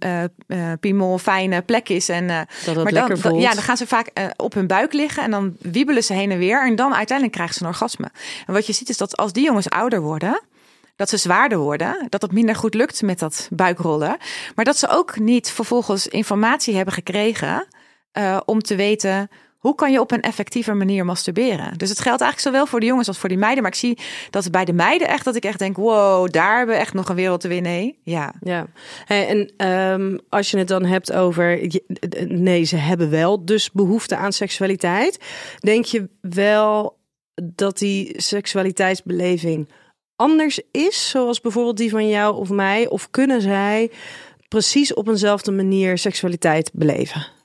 [0.79, 2.09] piemel een fijne plek is.
[2.09, 3.41] En, eh, Dat maar dan, voelt.
[3.41, 6.37] ja, dan gaan ze vaak op hun buik liggen en dan wiebelen ze heen en
[6.37, 6.65] weer.
[6.65, 8.11] En dan uiteindelijk krijgen ze een orgasme.
[8.45, 10.41] En wat je ziet is dat als die jongens ouder worden,
[10.95, 14.17] dat ze zwaarder worden, dat het minder goed lukt met dat buikrollen.
[14.55, 17.67] Maar dat ze ook niet vervolgens informatie hebben gekregen
[18.45, 19.29] om te weten
[19.63, 21.77] hoe kan je op een effectieve manier masturberen.
[21.77, 23.63] Dus het geldt eigenlijk zowel voor de jongens als voor die meiden.
[23.63, 23.97] Maar ik zie
[24.29, 27.09] dat bij de meiden echt dat ik echt denk, wow, daar hebben we echt nog
[27.09, 27.95] een wereld te winnen.
[28.03, 28.33] Ja.
[28.41, 28.67] Ja,
[29.07, 31.59] en ehm, als je het dan hebt over,
[32.27, 35.19] nee, ze hebben wel dus behoefte aan seksualiteit.
[35.59, 36.97] Denk je wel
[37.43, 39.69] dat die seksualiteitsbeleving
[40.15, 42.87] anders is, zoals bijvoorbeeld die van jou of mij?
[42.87, 43.91] Of kunnen zij
[44.47, 47.41] precies op eenzelfde manier seksualiteit beleven?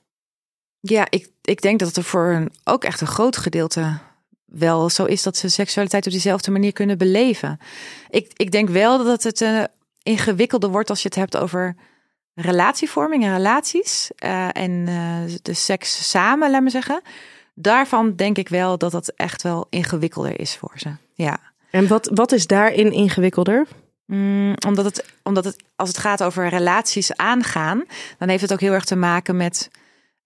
[0.79, 3.99] Ja, ik, ik denk dat het er voor een, ook echt een groot gedeelte
[4.45, 7.59] wel zo is dat ze seksualiteit op diezelfde manier kunnen beleven.
[8.09, 9.63] Ik, ik denk wel dat het uh,
[10.03, 11.75] ingewikkelder wordt als je het hebt over
[12.33, 17.01] relatievorming en relaties uh, en uh, de seks samen, laat me zeggen.
[17.53, 20.89] Daarvan denk ik wel dat dat echt wel ingewikkelder is voor ze.
[21.13, 21.39] Ja.
[21.71, 23.67] En wat, wat is daarin ingewikkelder?
[24.05, 27.83] Mm, omdat, het, omdat het, als het gaat over relaties aangaan,
[28.17, 29.69] dan heeft het ook heel erg te maken met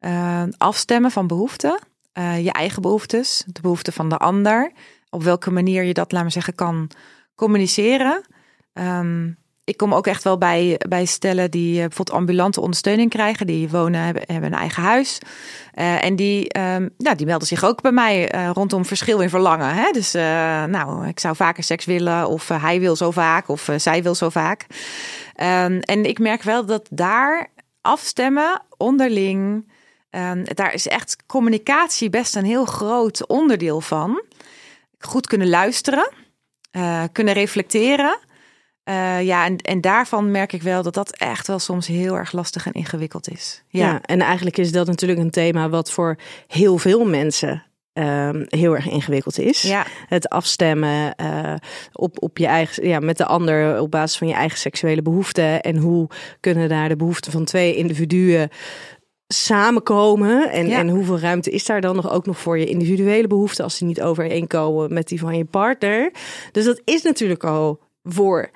[0.06, 1.80] uh, afstemmen van behoeften.
[2.18, 4.72] Uh, je eigen behoeftes, de behoeften van de ander.
[5.10, 6.90] Op welke manier je dat, laat maar zeggen, kan
[7.36, 8.22] communiceren.
[8.74, 13.48] Um, ik kom ook echt wel bij, bij stellen die uh, bijvoorbeeld ambulante ondersteuning krijgen.
[13.48, 15.20] Die wonen, hebben, hebben een eigen huis.
[15.74, 19.74] En die, um, die melden zich ook bij mij rondom verschil in verlangen.
[19.74, 19.92] Hè?
[19.92, 20.12] Dus
[20.70, 22.28] nou, ik zou vaker seks willen.
[22.28, 23.48] Of hij wil zo vaak.
[23.48, 24.66] Of zij wil zo vaak.
[25.36, 27.48] Um, en ik merk wel dat daar
[27.82, 29.72] afstemmen onderling...
[30.16, 34.24] Um, daar is echt communicatie best een heel groot onderdeel van.
[35.00, 36.12] Goed kunnen luisteren,
[36.72, 38.20] uh, kunnen reflecteren.
[38.90, 42.32] Uh, ja, en, en daarvan merk ik wel dat dat echt wel soms heel erg
[42.32, 43.64] lastig en ingewikkeld is.
[43.68, 46.16] Ja, ja en eigenlijk is dat natuurlijk een thema wat voor
[46.48, 47.64] heel veel mensen
[48.00, 49.62] Um, heel erg ingewikkeld is.
[49.62, 49.86] Ja.
[50.08, 51.54] Het afstemmen uh,
[51.92, 55.62] op, op je eigen, ja, met de ander op basis van je eigen seksuele behoeften.
[55.62, 56.10] En hoe
[56.40, 58.50] kunnen daar de behoeften van twee individuen
[59.34, 60.52] samenkomen?
[60.52, 60.78] En, ja.
[60.78, 63.88] en hoeveel ruimte is daar dan nog ook nog voor je individuele behoeften als die
[63.88, 66.12] niet overeenkomen met die van je partner?
[66.52, 68.50] Dus dat is natuurlijk al voor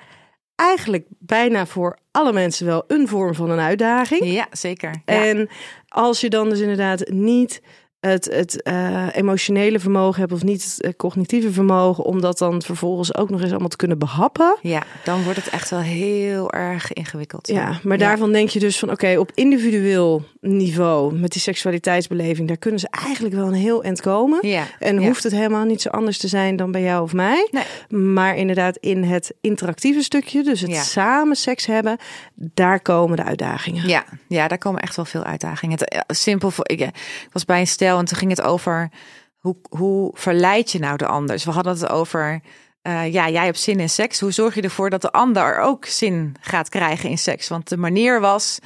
[0.54, 4.24] eigenlijk bijna voor alle mensen wel een vorm van een uitdaging.
[4.24, 4.90] Ja, zeker.
[5.04, 5.24] Ja.
[5.24, 5.48] En
[5.88, 7.62] als je dan dus inderdaad niet
[8.00, 12.62] het, het uh, emotionele vermogen hebt of niet het uh, cognitieve vermogen, om dat dan
[12.62, 14.56] vervolgens ook nog eens allemaal te kunnen behappen.
[14.62, 17.48] Ja, dan wordt het echt wel heel erg ingewikkeld.
[17.48, 21.40] Ja, ja maar daarvan denk je dus van oké, okay, op individueel niveau met die
[21.40, 24.48] seksualiteitsbeleving, daar kunnen ze eigenlijk wel een heel eind komen.
[24.48, 24.64] Ja.
[24.78, 27.48] En hoeft het helemaal niet zo anders te zijn dan bij jou of mij.
[27.50, 28.00] Nee.
[28.00, 31.98] Maar inderdaad, in het interactieve stukje, dus het samen seks hebben,
[32.34, 33.88] daar komen de uitdagingen.
[33.88, 35.78] Ja, ja daar komen echt wel veel uitdagingen.
[35.78, 38.90] Het, simpel voor ik, ik was bij een stel en toen ging het over
[39.36, 41.34] hoe, hoe verleid je nou de ander?
[41.34, 42.40] Dus we hadden het over,
[42.82, 44.20] uh, ja, jij hebt zin in seks.
[44.20, 47.48] Hoe zorg je ervoor dat de ander ook zin gaat krijgen in seks?
[47.48, 48.58] Want de manier was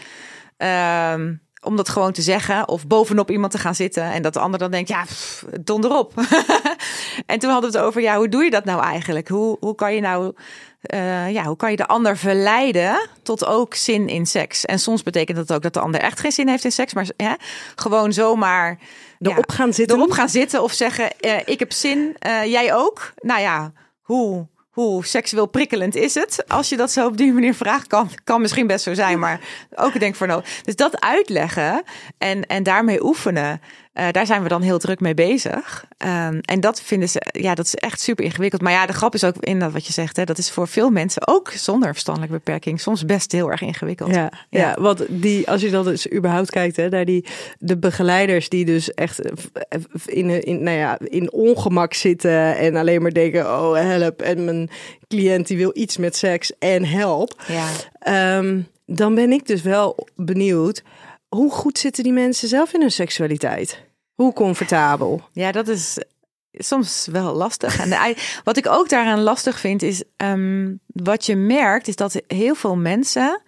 [0.58, 1.14] uh,
[1.60, 4.58] om dat gewoon te zeggen of bovenop iemand te gaan zitten en dat de ander
[4.58, 6.12] dan denkt, ja, pff, donderop.
[7.26, 9.28] en toen hadden we het over, ja, hoe doe je dat nou eigenlijk?
[9.28, 10.34] Hoe, hoe kan je nou
[10.94, 14.64] uh, ja, hoe kan je de ander verleiden tot ook zin in seks?
[14.64, 17.06] En soms betekent dat ook dat de ander echt geen zin heeft in seks, maar
[17.74, 18.78] gewoon zomaar
[19.22, 19.96] erop ja, gaan zitten.
[19.96, 23.12] Erop gaan zitten of zeggen: uh, Ik heb zin, uh, jij ook.
[23.20, 26.44] Nou ja, hoe, hoe seksueel prikkelend is het?
[26.48, 29.40] Als je dat zo op die manier vraagt, kan, kan misschien best zo zijn, maar
[29.74, 30.60] ook denk voor nodig.
[30.62, 31.82] Dus dat uitleggen
[32.18, 33.60] en, en daarmee oefenen.
[33.92, 35.84] Eh, daar zijn we dan heel druk mee bezig.
[35.96, 38.62] Ehm, en dat vinden ze, ja, dat is echt super ingewikkeld.
[38.62, 40.68] Maar ja, de grap is ook in dat wat je zegt, hè, dat is voor
[40.68, 44.14] veel mensen ook zonder verstandelijke beperking soms best heel erg ingewikkeld.
[44.14, 44.76] Ja, ja.
[44.80, 47.26] want die, als je dan dus überhaupt kijkt hè, naar die
[47.58, 49.20] de begeleiders die dus echt
[50.06, 54.70] in, in, nou ja, in ongemak zitten en alleen maar denken: oh help, en mijn
[55.08, 57.42] cliënt die wil iets met seks en help.
[57.48, 57.68] Ja.
[57.98, 60.82] Ehm, dan ben ik dus wel benieuwd
[61.34, 63.82] hoe goed zitten die mensen zelf in hun seksualiteit?
[64.14, 65.22] Hoe comfortabel?
[65.32, 65.98] Ja, dat is
[66.50, 67.78] soms wel lastig.
[67.78, 72.54] En wat ik ook daaraan lastig vind, is um, wat je merkt, is dat heel
[72.54, 73.42] veel mensen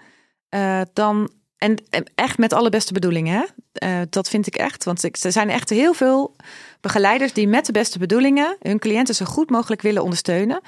[0.55, 1.31] uh, dan.
[1.59, 1.79] En,
[2.15, 3.47] echt met alle beste bedoelingen,
[3.85, 4.85] uh, dat vind ik echt.
[4.85, 6.37] Want er zijn echt heel veel
[6.81, 10.61] begeleiders die met de beste bedoelingen hun cliënten zo goed mogelijk willen ondersteunen.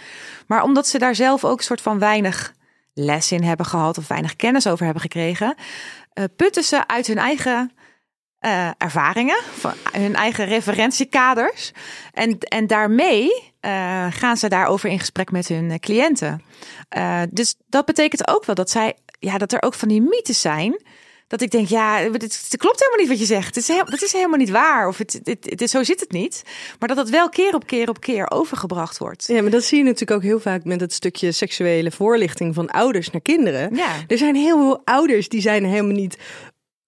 [0.46, 2.54] Maar omdat ze daar zelf ook een soort van weinig
[2.94, 5.54] les in hebben gehad of weinig kennis over hebben gekregen,
[6.36, 7.72] putten ze uit hun eigen
[8.40, 11.72] uh, ervaringen, van hun eigen referentiekaders.
[12.12, 16.42] En, en daarmee uh, gaan ze daarover in gesprek met hun cliënten.
[17.30, 20.80] dus dat betekent ook wel dat zij, ja, dat er ook van die mythes zijn
[21.26, 23.46] dat ik denk, ja, het, klopt helemaal niet wat je zegt.
[23.46, 24.88] Het is, heel, dat is helemaal niet waar.
[24.88, 26.42] Of het, het, het, zo zit het niet.
[26.78, 29.24] Maar dat het wel keer op keer op keer overgebracht wordt.
[29.26, 32.70] Ja, maar dat zie je natuurlijk ook heel vaak met het stukje seksuele voorlichting van
[32.70, 33.76] ouders naar kinderen.
[33.76, 33.92] Ja.
[34.06, 36.18] Er zijn heel veel ouders die zijn helemaal niet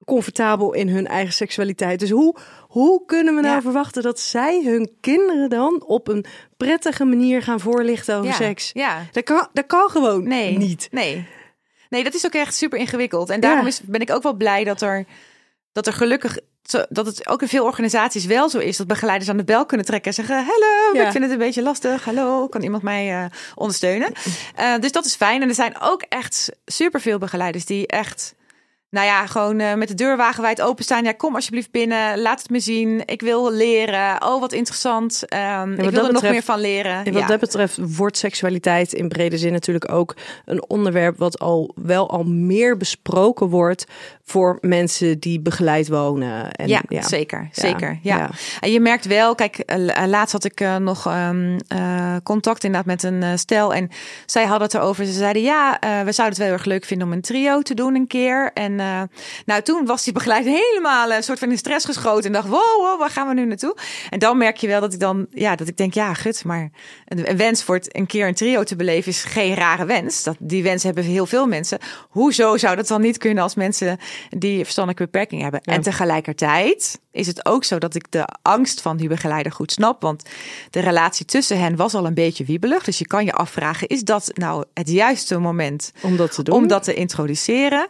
[0.05, 2.01] comfortabel in hun eigen seksualiteit.
[2.01, 2.37] Dus hoe,
[2.69, 6.25] hoe kunnen we nou verwachten dat zij hun kinderen dan op een
[6.57, 8.35] prettige manier gaan voorlichten over ja.
[8.35, 8.71] seks?
[8.75, 9.07] Ja.
[9.13, 10.57] Dat kan, dat kan gewoon nee.
[10.59, 10.89] niet.
[10.91, 11.27] Nee.
[11.89, 13.31] Nee, dat is ook echt super ingewikkeld.
[13.31, 15.05] En daarom is, ben ik ook wel blij dat er,
[15.73, 16.39] dat er gelukkig
[16.89, 19.87] dat het ook in veel organisaties wel zo is dat begeleiders aan de bel kunnen
[19.87, 22.05] trekken en zeggen: Hallo, ik vind het een beetje lastig.
[22.05, 23.25] Hallo, kan iemand mij uh,
[23.55, 24.13] ondersteunen?
[24.61, 25.43] Uh, dus dat is fijn.
[25.43, 28.35] En er zijn ook echt superveel begeleiders die echt
[28.91, 31.05] nou ja, gewoon uh, met de deur wagenwijd openstaan.
[31.05, 32.21] Ja, kom alsjeblieft binnen.
[32.21, 33.03] Laat het me zien.
[33.05, 34.23] Ik wil leren.
[34.23, 35.25] Oh, wat interessant.
[35.63, 37.05] Um, ik wil er betreft, nog meer van leren.
[37.05, 41.73] En wat dat betreft wordt seksualiteit in brede zin natuurlijk ook een onderwerp wat al
[41.75, 43.87] wel al meer besproken wordt
[44.25, 46.53] voor mensen die begeleid wonen.
[46.53, 47.49] En, ja, ja, zeker.
[47.53, 47.99] Zeker.
[48.03, 48.31] Ja.
[48.61, 51.57] En je merkt wel, kijk, uh, laatst had ik uh, nog um,
[52.23, 53.75] contact inderdaad met een stel.
[53.75, 53.89] En
[54.27, 55.05] zij hadden het erover.
[55.07, 57.75] Ze zeiden ja, we zouden het wel heel erg leuk vinden om een trio te
[57.75, 58.51] doen een keer.
[58.55, 59.03] En uh,
[59.47, 62.25] nou, toen was die begeleider helemaal een soort van in stress geschoten.
[62.25, 63.77] En dacht, wow, wow, waar gaan we nu naartoe?
[64.11, 66.71] En dan merk je wel dat ik dan, ja, dat ik denk, ja, gut, maar
[67.05, 70.23] een, een wens voor het een keer een trio te beleven is geen rare wens.
[70.23, 71.79] Dat, die wens hebben heel veel mensen.
[72.09, 73.99] Hoezo zou dat dan niet kunnen als mensen
[74.29, 75.61] die verstandelijke beperking hebben?
[75.63, 75.73] Ja.
[75.73, 80.03] En tegelijkertijd is het ook zo dat ik de angst van die begeleider goed snap.
[80.03, 80.23] Want
[80.71, 82.85] de relatie tussen hen was al een beetje wiebelig.
[82.85, 86.55] Dus je kan je afvragen, is dat nou het juiste moment om dat te doen?
[86.55, 87.89] Om dat te introduceren?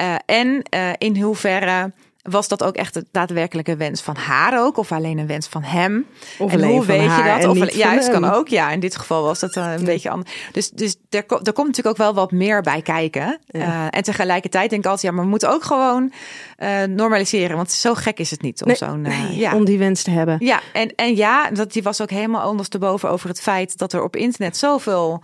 [0.00, 1.92] Uh, en uh, in hoeverre
[2.30, 4.76] was dat ook echt de daadwerkelijke wens van haar ook?
[4.76, 6.06] Of alleen een wens van hem?
[6.38, 7.46] Of en hoe weet je dat?
[7.46, 8.48] Of juist kan ook.
[8.48, 9.84] Ja, in dit geval was dat uh, een ja.
[9.84, 10.32] beetje anders.
[10.52, 13.38] Dus, dus er, er komt natuurlijk ook wel wat meer bij kijken.
[13.46, 13.60] Ja.
[13.60, 16.12] Uh, en tegelijkertijd denk ik altijd, ja, maar we moeten ook gewoon
[16.58, 17.56] uh, normaliseren.
[17.56, 19.00] Want zo gek is het niet om nee, zo'n...
[19.00, 19.54] nee, ja.
[19.54, 20.36] Om die wens te hebben.
[20.38, 24.02] Ja, en, en ja, dat, die was ook helemaal ondersteboven over het feit dat er
[24.02, 25.22] op internet zoveel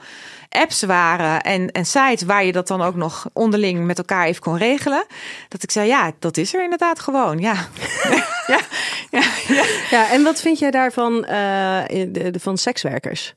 [0.51, 4.43] apps waren en, en sites waar je dat dan ook nog onderling met elkaar even
[4.43, 5.07] kon regelen.
[5.49, 7.39] Dat ik zei, ja, dat is er inderdaad gewoon.
[7.39, 7.55] Ja.
[8.47, 8.61] ja,
[9.11, 9.23] ja,
[9.91, 10.11] ja.
[10.11, 11.83] en wat vind jij daarvan uh,
[12.33, 13.35] van sekswerkers?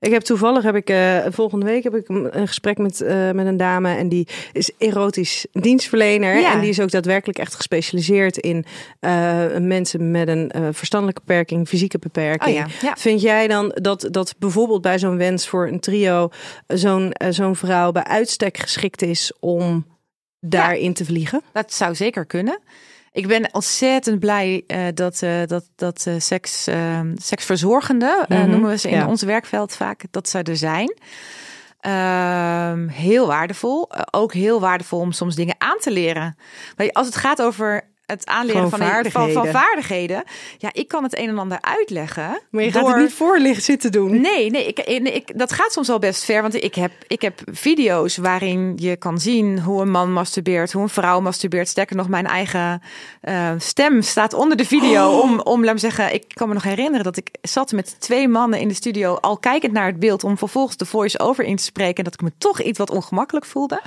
[0.00, 3.46] Ik heb toevallig heb ik uh, volgende week heb ik een gesprek met, uh, met
[3.46, 6.52] een dame en die is erotisch dienstverlener ja.
[6.52, 8.64] en die is ook daadwerkelijk echt gespecialiseerd in
[9.00, 12.50] uh, mensen met een verstandelijke beperking, fysieke beperking.
[12.50, 12.66] Oh ja.
[12.82, 12.96] Ja.
[12.96, 16.28] Vind jij dan dat dat bijvoorbeeld bij zo'n wens voor een trio
[16.66, 19.86] zo'n zo'n vrouw bij uitstek geschikt is om
[20.40, 21.42] daarin te vliegen?
[21.52, 22.60] Dat zou zeker kunnen.
[23.16, 26.68] Ik ben ontzettend blij uh, dat, uh, dat, dat uh, seks,
[27.14, 28.50] seksverzorgenden, mm -hmm.
[28.50, 29.08] noemen we ze in ja.
[29.08, 30.96] ons werkveld vaak, dat ze er zijn.
[32.90, 33.90] heel waardevol.
[34.10, 36.36] ook heel waardevol om soms dingen aan te leren.
[36.76, 39.32] Maar als het gaat over het aanleren van, vaardigheden.
[39.34, 40.24] Van, van, vaardigheden.
[40.58, 42.40] Ja, ik kan het een en ander uitleggen.
[42.50, 42.82] Maar je door...
[42.82, 44.20] gaat het niet voor zitten doen.
[44.20, 46.42] Nee, nee, ik, ik, dat gaat soms al best ver.
[46.42, 50.82] Want ik heb, ik heb video's waarin je kan zien hoe een man masturbeert, hoe
[50.82, 51.68] een vrouw masturbeert.
[51.68, 52.82] Sterker nog, mijn eigen
[53.22, 55.10] uh, stem staat onder de video.
[55.10, 55.20] Oh.
[55.20, 58.28] Om, om, laat me zeggen, ik kan me nog herinneren dat ik zat met twee
[58.28, 61.62] mannen in de studio, al kijkend naar het beeld, om vervolgens de voice-over in te
[61.62, 61.96] spreken.
[61.96, 63.80] En dat ik me toch iets wat ongemakkelijk voelde.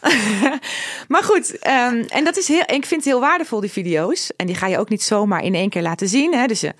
[1.08, 4.30] maar goed, um, en dat is heel, ik vind het heel waardevol die video's.
[4.36, 6.34] En die ga je ook niet zomaar in één keer laten zien.
[6.34, 6.46] Hè?
[6.46, 6.74] Dus je,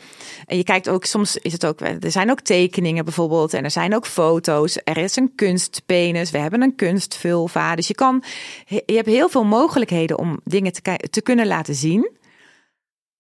[0.47, 3.55] en je kijkt ook, soms is het ook, er zijn ook tekeningen bijvoorbeeld.
[3.55, 4.79] En er zijn ook foto's.
[4.85, 6.31] Er is een kunstpenis.
[6.31, 7.75] We hebben een kunstvulva.
[7.75, 8.23] Dus je kan,
[8.67, 12.21] je hebt heel veel mogelijkheden om dingen te, te kunnen laten zien.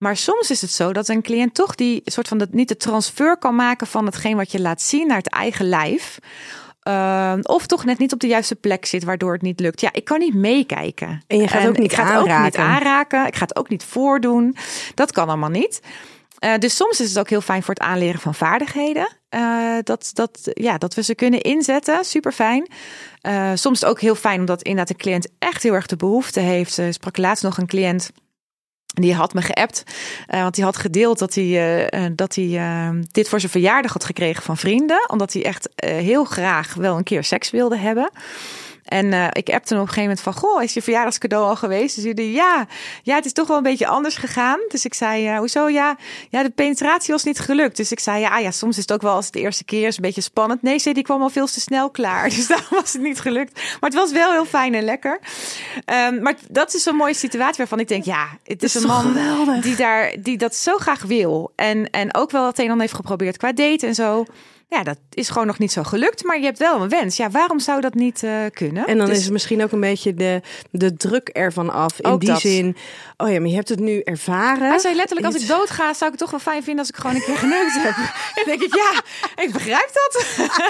[0.02, 2.76] Maar soms is het zo dat een cliënt toch die soort van dat niet de
[2.76, 6.18] transfer kan maken van hetgeen wat je laat zien naar het eigen lijf.
[6.88, 9.80] Uh, of toch net niet op de juiste plek zit, waardoor het niet lukt.
[9.80, 11.22] Ja, ik kan niet meekijken.
[11.26, 12.36] En je gaat ook niet ik ga het aanraken.
[12.38, 13.26] ook niet aanraken.
[13.26, 14.56] Ik ga het ook niet voordoen.
[14.94, 15.80] Dat kan allemaal niet.
[16.44, 19.08] Uh, dus soms is het ook heel fijn voor het aanleren van vaardigheden.
[19.30, 22.04] Uh, dat, dat, ja, dat we ze kunnen inzetten.
[22.04, 22.68] Super fijn.
[23.22, 26.78] Uh, soms ook heel fijn omdat inderdaad een cliënt echt heel erg de behoefte heeft.
[26.78, 28.10] Ik sprak laatst nog een cliënt.
[28.92, 29.82] Die had me geappt,
[30.28, 33.92] uh, want die had gedeeld dat hij, uh, dat hij uh, dit voor zijn verjaardag
[33.92, 35.08] had gekregen van vrienden.
[35.08, 38.10] Omdat hij echt heel graag wel een keer seks wilde hebben.
[38.84, 41.56] En uh, ik appte hem op een gegeven moment van, goh, is je verjaardagscadeau al
[41.56, 41.94] geweest?
[41.94, 42.66] Dus jullie, ja,
[43.02, 44.58] ja, het is toch wel een beetje anders gegaan.
[44.68, 45.68] Dus ik zei, uh, hoezo?
[45.68, 45.96] Ja,
[46.30, 47.76] ja, de penetratie was niet gelukt.
[47.76, 49.86] Dus ik zei, ja, ja, soms is het ook wel als het de eerste keer
[49.86, 50.62] is een beetje spannend.
[50.62, 52.28] Nee, zei, die kwam al veel te snel klaar.
[52.42, 53.54] Dus daarom was het niet gelukt.
[53.54, 55.20] Maar het was wel heel fijn en lekker.
[56.08, 58.88] Um, maar dat is zo'n mooie situatie waarvan ik denk, ja, het is, is een
[58.88, 59.62] man geweldig.
[59.62, 61.52] die daar, die dat zo graag wil.
[61.56, 64.24] En, en ook wel het een en ander heeft geprobeerd qua date en zo.
[64.72, 67.16] Ja, dat is gewoon nog niet zo gelukt, maar je hebt wel een wens.
[67.16, 68.86] Ja, waarom zou dat niet uh, kunnen?
[68.86, 72.00] En dan Dus- is het misschien ook een beetje de, de druk ervan af.
[72.00, 72.40] In Ook die dat.
[72.40, 72.76] zin,
[73.16, 74.68] oh ja, maar je hebt het nu ervaren.
[74.68, 76.96] Hij zei letterlijk, als ik doodga, zou ik het toch wel fijn vinden als ik
[76.96, 77.94] gewoon een keer geneukt heb.
[78.38, 79.02] En denk ik, ja,
[79.42, 80.24] ik begrijp dat.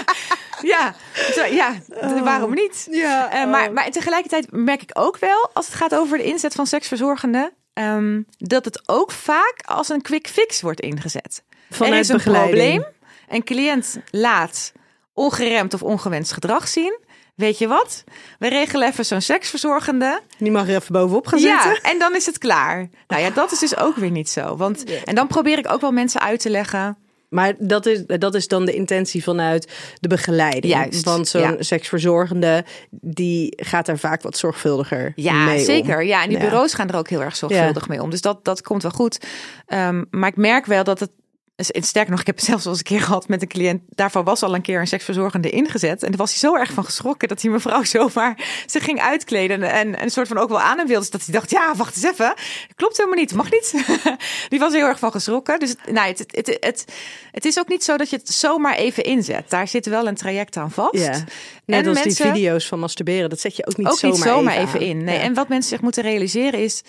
[0.72, 0.94] ja,
[1.34, 2.86] zo, ja, d- waarom niet?
[2.90, 6.54] Ja, Eh, maar, maar tegelijkertijd merk ik ook wel, als het gaat over de inzet
[6.54, 11.42] van seksverzorgenden, ehm, dat het ook vaak als een quick fix wordt ingezet.
[11.70, 12.80] Vanuit er is een begeleiding.
[12.80, 12.84] probleem,
[13.32, 14.72] een cliënt laat
[15.14, 16.98] ongeremd of ongewenst gedrag zien.
[17.34, 18.04] Weet je wat?
[18.38, 20.20] We regelen even zo'n seksverzorgende.
[20.38, 21.90] Die mag er even bovenop gaan Ja, zitten.
[21.90, 22.88] en dan is het klaar.
[23.06, 24.56] Nou ja, dat is dus ook weer niet zo.
[24.56, 26.96] Want, en dan probeer ik ook wel mensen uit te leggen.
[27.28, 30.72] Maar dat is, dat is dan de intentie vanuit de begeleiding.
[30.72, 31.54] Juist, Want zo'n ja.
[31.58, 35.64] seksverzorgende, die gaat daar vaak wat zorgvuldiger Ja, mee om.
[35.64, 36.04] zeker.
[36.04, 36.44] Ja, en die Ja.
[36.44, 38.10] bureaus gaan er ook heel erg zorgvuldig mee om.
[38.10, 39.18] Dus dat, dat komt wel goed.
[39.66, 41.10] Ehm, maar ik merk wel dat het.
[41.56, 43.82] En Sterker nog, ik heb zelfs wel eens een keer gehad met een cliënt.
[43.88, 46.02] Daarvan was al een keer een seksverzorgende ingezet.
[46.02, 49.62] En daar was hij zo erg van geschrokken dat die mevrouw zomaar zich ging uitkleden.
[49.62, 51.00] En, en een soort van ook wel aan hem wilde.
[51.00, 52.34] Dus dat hij dacht, ja, wacht eens even.
[52.74, 53.84] Klopt helemaal niet, mag niet.
[54.48, 55.58] die was heel erg van geschrokken.
[55.58, 56.84] Dus nou, het, het, het, het,
[57.30, 59.50] het is ook niet zo dat je het zomaar even inzet.
[59.50, 60.94] Daar zit wel een traject aan vast.
[60.94, 61.10] Ja.
[61.10, 61.24] Net
[61.66, 64.26] En als die mensen- video's van masturberen, dat zet je ook niet ook zomaar, niet
[64.26, 65.04] zomaar even, in.
[65.04, 65.16] Nee.
[65.16, 65.22] Ja.
[65.22, 66.82] En wat mensen zich moeten realiseren is,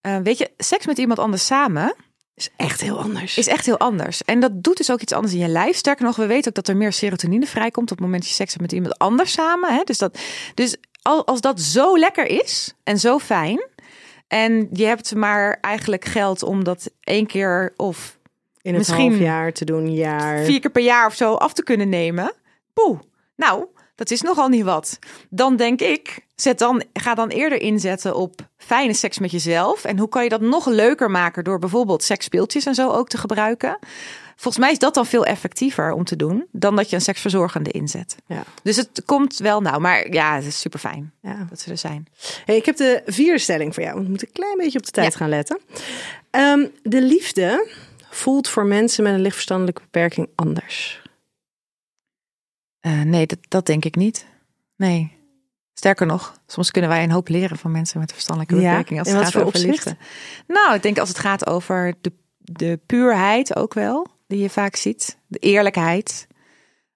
[0.00, 1.94] eh, weet je, seks met iemand anders samen
[2.34, 3.38] is echt heel anders.
[3.38, 4.24] is echt heel anders.
[4.24, 5.76] En dat doet dus ook iets anders in je lijf.
[5.76, 8.36] Sterker nog, we weten ook dat er meer serotonine vrijkomt op het moment dat je
[8.36, 9.74] seks hebt met iemand anders samen.
[9.74, 9.82] Hè?
[9.84, 10.18] Dus, dat,
[10.54, 13.66] dus al- als dat zo lekker is en zo fijn.
[14.28, 18.18] En je hebt maar eigenlijk geld om dat één keer of
[18.62, 20.44] in het misschien half jaar te doen, jaar.
[20.44, 22.32] vier keer per jaar of zo af te kunnen nemen.
[22.72, 23.00] Poeh,
[23.36, 23.64] nou,
[23.94, 24.98] dat is nogal niet wat.
[25.30, 29.84] Dan denk ik, zet dan, ga dan eerder inzetten op fijne seks met jezelf.
[29.84, 33.18] En hoe kan je dat nog leuker maken door bijvoorbeeld seksspeeltjes en zo ook te
[33.18, 33.78] gebruiken?
[34.36, 37.70] Volgens mij is dat dan veel effectiever om te doen dan dat je een seksverzorgende
[37.70, 38.16] inzet.
[38.26, 38.42] Ja.
[38.62, 41.46] Dus het komt wel nou, maar ja, het is super fijn Ja.
[41.50, 42.06] dat ze er zijn.
[42.44, 44.02] Hey, ik heb de vierde stelling voor jou.
[44.02, 45.18] We moeten een klein beetje op de tijd Ja.
[45.18, 45.58] gaan letten.
[46.30, 47.68] Ehm, de liefde
[48.10, 51.02] voelt voor mensen met een lichtverstandelijke beperking anders.
[52.80, 54.26] Eh, nee, dat, dat denk ik niet.
[54.76, 55.13] Nee.
[55.74, 58.98] Sterker nog, soms kunnen wij een hoop leren van mensen met een verstandelijke Ja, beperking.
[58.98, 59.66] Als in het gaat over opzicht?
[59.84, 59.96] liefde.
[60.46, 64.76] Nou, ik denk als het gaat over de, de puurheid ook wel, die je vaak
[64.76, 65.18] ziet.
[65.26, 66.26] De eerlijkheid.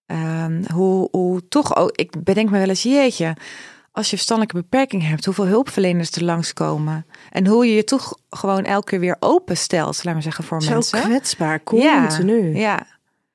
[0.07, 3.37] Ehm, hoe, hoe toch ook, ik bedenk me wel eens, jeetje,
[3.93, 7.07] als je verstandelijke beperking hebt, hoeveel hulpverleners er langskomen.
[7.31, 10.71] En hoe je je toch gewoon elke keer weer openstelt, laat maar zeggen, voor Zo
[10.71, 11.01] mensen.
[11.03, 12.53] kwetsbaar, continu.
[12.55, 12.87] Ja, ja.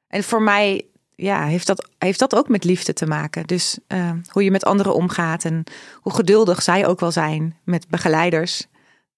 [0.08, 0.86] En voor mij
[1.16, 3.47] ja, heeft, dat, heeft dat ook met liefde te maken.
[3.47, 5.64] Dus eh, hoe je met anderen omgaat en
[6.01, 8.66] hoe geduldig zij ook wel zijn met begeleiders.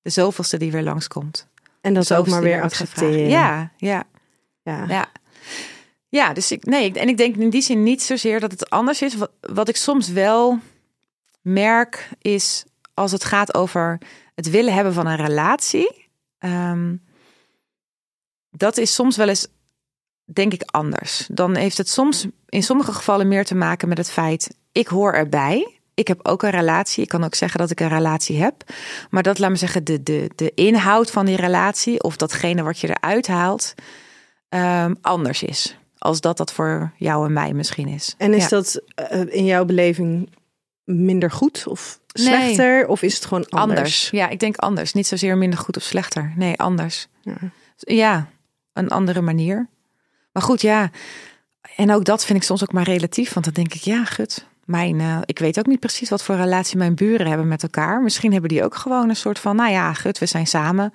[0.02, 1.48] De zoveelste die weer langskomt.
[1.82, 3.30] En dat ook maar weer accepteren.
[3.30, 4.04] Ja, ja,
[4.64, 4.86] ja.
[4.88, 5.08] ja.
[6.10, 9.02] Ja, dus ik, nee, en ik denk in die zin niet zozeer dat het anders
[9.02, 9.16] is.
[9.16, 10.60] Wat, wat ik soms wel
[11.41, 13.98] merk is als het gaat over
[14.36, 16.10] het willen hebben van een relatie.
[16.38, 16.96] ehm,
[18.50, 19.48] dat is soms wel eens,
[20.26, 21.28] denk ik, anders.
[21.32, 25.14] Dan heeft het soms in sommige gevallen meer te maken met het feit, ik hoor
[25.14, 25.80] erbij.
[25.94, 27.04] Ik heb ook een relatie.
[27.04, 28.64] Ik kan ook zeggen dat ik een relatie heb.
[29.10, 32.80] Maar dat, laat me zeggen, de, de, de inhoud van die relatie of datgene wat
[32.80, 33.74] je eruit haalt,
[34.50, 35.78] ehm, anders is.
[35.98, 38.16] Als dat dat voor jou en mij misschien is.
[38.18, 38.50] En is Ja.
[38.50, 40.30] dat eh, in jouw beleving
[40.84, 42.26] minder goed of Nee.
[42.26, 42.88] slechter?
[42.88, 43.78] Of is het gewoon anders?
[43.78, 44.10] anders?
[44.10, 44.94] Ja, ik denk anders.
[44.94, 46.34] Niet zozeer minder goed of slechter.
[46.36, 47.08] Nee, anders.
[47.22, 47.36] Ja.
[47.78, 48.28] Ja,
[48.74, 49.70] een andere manier.
[50.36, 50.90] Maar goed, ja.
[51.76, 53.34] En ook dat vind ik soms ook maar relatief.
[53.34, 54.48] Want dan denk ik, ja, gut.
[54.66, 58.02] mijn, eh, ik weet ook niet precies wat voor relatie mijn buren hebben met elkaar.
[58.02, 60.94] Misschien hebben die ook gewoon een soort van, nou ja, gut, we zijn samen.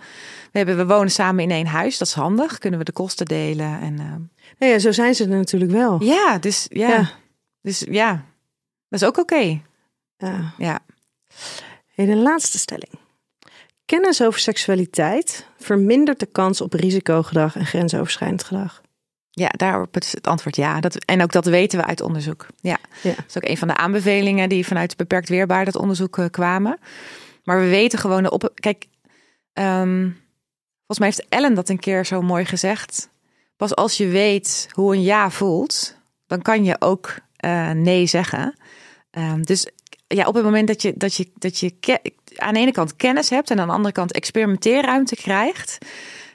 [0.52, 2.58] We, hebben, we wonen samen in één huis, dat is handig.
[2.58, 3.80] Kunnen we de kosten delen.
[3.80, 4.14] En, uh,
[4.58, 6.02] nou ja, zo zijn ze er natuurlijk wel.
[6.02, 6.88] Ja, dus ja.
[6.88, 7.10] ja.
[7.62, 8.24] Dus ja,
[8.88, 9.60] dat is ook oké.
[10.16, 10.54] Ja.
[10.58, 10.78] ja.
[11.94, 12.98] Hey, de laatste stelling.
[13.84, 18.79] Kennis over seksualiteit vermindert de kans op risicogedrag en grensoverschrijdend gedrag.
[19.30, 20.80] Ja, daarop is het antwoord ja.
[20.80, 22.46] Dat, en ook dat weten we uit onderzoek.
[22.60, 22.78] Ja.
[23.02, 23.14] Ja.
[23.14, 26.78] Dat is ook een van de aanbevelingen die vanuit Beperkt Weerbaar dat onderzoek eh, kwamen.
[27.44, 28.50] Maar we weten gewoon op.
[28.54, 28.86] Kijk,
[29.52, 30.08] ehm,
[30.76, 33.08] volgens mij heeft Ellen dat een keer zo mooi gezegd.
[33.56, 38.54] Pas als je weet hoe een ja voelt, dan kan je ook eh, nee zeggen.
[39.10, 39.66] Ehm, dus
[40.06, 41.74] ja, op het moment dat je, dat je, dat je
[42.36, 45.78] aan de ene kant kennis hebt en aan de andere kant experimenteerruimte krijgt,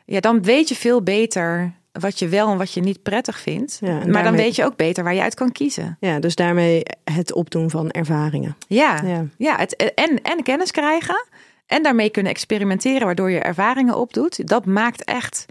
[0.06, 3.78] ja, dan weet je veel beter wat je wel en wat je niet prettig vindt.
[3.82, 5.98] Ja, maar dan weet je ook beter waar je uit kan kiezen.
[6.00, 8.56] Ja, dus daarmee het opdoen van ervaringen.
[8.68, 9.26] Ja, Ja.
[9.38, 9.58] ja.
[9.58, 11.26] het, en, en kennis krijgen
[11.66, 14.48] en daarmee kunnen experimenteren, waardoor je ervaringen opdoet.
[14.48, 15.46] Dat maakt echt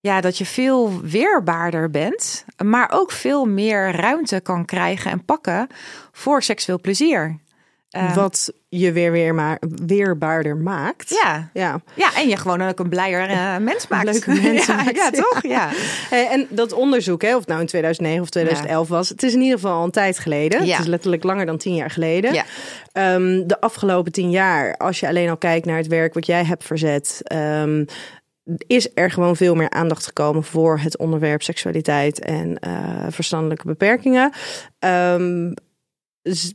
[0.00, 5.66] ja, dat je veel weerbaarder bent, maar ook veel meer ruimte kan krijgen en pakken
[6.12, 7.38] voor seksueel plezier.
[7.90, 11.08] Eh, Wat je weer, weer maar weerbaarder maakt.
[11.22, 11.80] Ja, Ja.
[11.94, 14.04] ja, en je gewoon ook een blijer eh, mens maakt.
[14.04, 15.10] Leuke mensen ja, maakt, ja, ja.
[15.10, 15.42] toch?
[15.42, 15.70] Ja.
[16.32, 19.40] En dat onderzoek, hè, of het nou in 2009 of 2011 was, het is in
[19.40, 20.64] ieder geval al een tijd geleden.
[20.66, 20.72] Ja.
[20.72, 22.32] Het is letterlijk langer dan tien jaar geleden.
[22.32, 22.44] Ja.
[22.92, 26.44] Ehm, de afgelopen tien jaar, als je alleen al kijkt naar het werk wat jij
[26.44, 27.84] hebt verzet, ehm,
[28.66, 34.32] is er gewoon veel meer aandacht gekomen voor het onderwerp seksualiteit en eh, verstandelijke beperkingen.
[34.78, 35.52] Ehm,
[36.22, 36.52] z-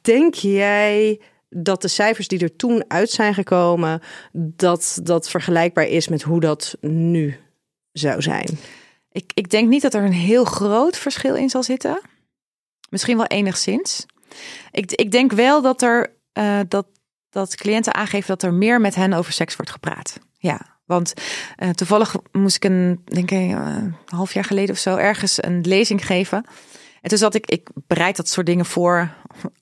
[0.00, 4.02] denk jij dat de cijfers die er toen uit zijn gekomen,
[4.32, 7.36] dat dat vergelijkbaar is met hoe dat nu
[7.92, 8.58] zou zijn?
[9.12, 12.00] Ik, ik denk niet dat er een heel groot verschil in zal zitten.
[12.90, 14.06] Misschien wel enigszins.
[14.70, 16.86] Ik, ik denk wel dat er eh, dat,
[17.30, 20.18] dat cliënten aangeven dat er meer met hen over seks wordt gepraat.
[20.38, 21.14] Ja, want
[21.56, 25.60] eh, toevallig moest ik een, denk ik, eh, half jaar geleden of zo ergens een
[25.60, 26.44] lezing geven.
[27.08, 29.10] En toen zat ik, ik bereid dat soort dingen voor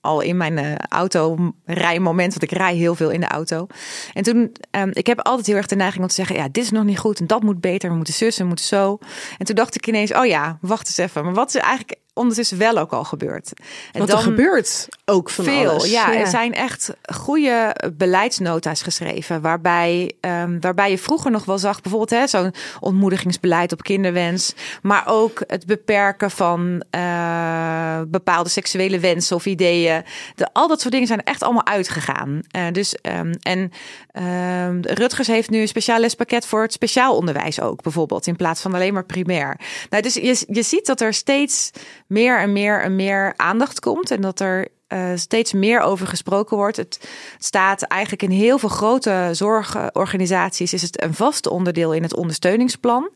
[0.00, 3.66] al in mijn eh, auto want ik rij heel veel in de auto.
[4.14, 6.64] En toen, ehm, ik heb altijd heel erg de neiging om te zeggen, ja, dit
[6.64, 8.98] is nog niet goed en dat moet beter, we moeten zus, we moeten zo.
[9.38, 12.58] En toen dacht ik ineens, oh ja, wacht eens even, maar wat is eigenlijk ondertussen
[12.58, 13.52] wel ook al gebeurd?
[13.92, 15.70] En Want er gebeurt ook van veel.
[15.70, 15.90] alles.
[15.90, 19.40] Ja, er zijn echt goede beleidsnota's geschreven.
[19.40, 24.54] Waarbij, ehm, waarbij je vroeger nog wel zag, bijvoorbeeld hè, zo'n ontmoedigingsbeleid op kinderwens.
[24.82, 30.02] Maar ook het beperken van eh, bepaalde seksuele wensen of ideeën.
[30.34, 32.40] De, al dat soort dingen zijn echt allemaal uitgegaan.
[32.50, 33.72] Eh, dus, ehm, en
[34.10, 38.26] ehm, Rutgers heeft nu een speciaal lespakket voor het speciaal onderwijs ook, bijvoorbeeld.
[38.26, 39.60] In plaats van alleen maar primair.
[39.90, 41.70] Nou, dus je, je ziet dat er steeds
[42.06, 44.10] meer en meer en meer aandacht komt.
[44.10, 46.76] En dat er eh, steeds meer over gesproken wordt.
[46.76, 52.16] Het staat eigenlijk in heel veel grote zorgorganisaties is het een vast onderdeel in het
[52.16, 53.10] ondersteuningsplan.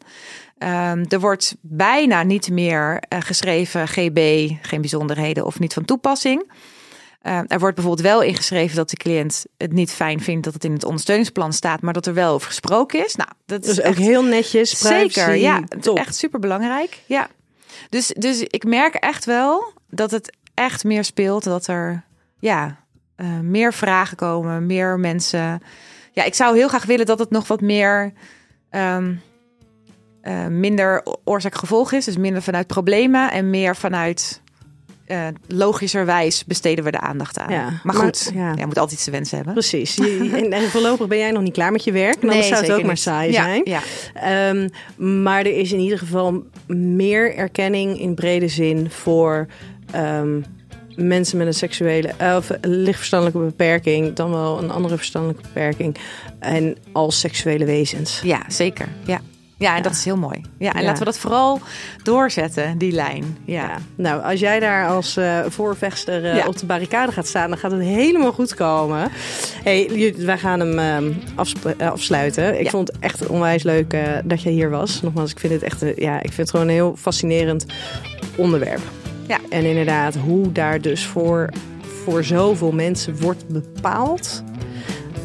[0.58, 6.52] Ehm, er wordt bijna niet meer eh, geschreven GB, geen bijzonderheden of niet van toepassing.
[7.20, 10.64] Eh, er wordt bijvoorbeeld wel ingeschreven dat de cliënt het niet fijn vindt dat het
[10.64, 13.14] in het ondersteuningsplan staat, maar dat er wel over gesproken is.
[13.16, 14.78] Nou, dat is Dus ook echt heel netjes.
[14.78, 15.62] Zeker, privacy, ja.
[15.68, 15.96] Is top.
[15.96, 16.98] echt super belangrijk.
[17.06, 17.28] Ja.
[17.88, 21.44] Dus, dus ik merk echt wel dat het echt meer speelt.
[21.44, 22.04] Dat er
[22.38, 22.76] ja,
[23.16, 25.62] eh, meer vragen komen, meer mensen.
[26.12, 28.12] Ja, ik zou heel graag willen dat het nog wat meer.
[28.70, 29.14] ehm,
[30.20, 32.04] eh, minder oorzaak-gevolg is.
[32.04, 34.42] Dus minder vanuit problemen en meer vanuit.
[35.10, 37.52] Eh, logischerwijs besteden we de aandacht aan.
[37.52, 38.40] Ja, maar goed, ja.
[38.40, 38.54] ja.
[38.56, 39.54] je moet altijd iets te wensen hebben.
[39.54, 39.94] Precies.
[39.94, 42.20] Je- en, en voorlopig ben jij nog niet klaar met je werk.
[42.20, 43.64] Dan zou het ook maar saai Ja, zijn.
[44.14, 44.68] Ehm,
[45.22, 46.44] maar er is in ieder geval
[46.76, 49.46] meer erkenning in brede zin voor
[49.92, 50.40] ehm,
[50.96, 55.96] mensen met een seksuele eh, of lichtverstandelijke beperking, dan wel een andere verstandelijke beperking.
[56.38, 58.20] En als seksuele wezens.
[58.24, 58.88] Ja, zeker.
[59.04, 59.20] Ja,
[59.60, 60.40] ja en dat is heel mooi.
[60.58, 60.84] Ja, en Ja.
[60.86, 61.60] laten we dat vooral
[62.02, 63.38] doorzetten, die lijn.
[63.44, 63.78] Ja, Ja.
[63.94, 67.70] Nou, als jij daar als eh, voorvechter eh, op de barricade gaat staan, dan gaat
[67.70, 69.10] het helemaal goed komen.
[69.62, 71.12] Hey, wij gaan hem ehm,
[71.78, 72.60] eh, afsluiten.
[72.60, 75.02] Ik vond het echt onwijs leuk dat jij hier was.
[75.02, 77.66] Nogmaals, ik vind het echt, ja, ik vind het gewoon een heel fascinerend
[78.36, 78.80] onderwerp.
[79.26, 79.38] Ja.
[79.50, 81.48] En inderdaad, hoe daar dus voor,
[82.04, 84.42] voor zoveel mensen wordt bepaald.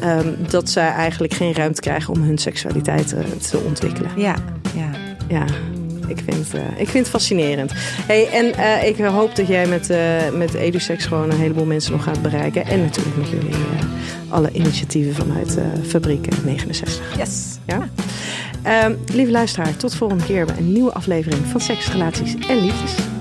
[0.00, 4.10] Ehm, dat zij eigenlijk geen ruimte krijgen om hun seksualiteit eh, te ontwikkelen.
[4.16, 4.36] ja,
[4.74, 4.90] ja.
[5.28, 5.44] Ja,
[6.08, 7.72] ik vind, eh, ik vind het fascinerend.
[8.06, 11.92] Hey, en eh, ik hoop dat jij met, eh met EduSex gewoon een heleboel mensen
[11.92, 12.66] nog gaat bereiken.
[12.66, 13.54] En natuurlijk met jullie
[14.28, 17.16] alle initiatieven vanuit eh Fabriek 69.
[17.16, 17.58] Yes.
[17.66, 17.88] Ja?
[18.62, 23.15] Ehm, lieve luisteraar, tot volgende keer bij een nieuwe aflevering van Seks, Relaties en Liefdes.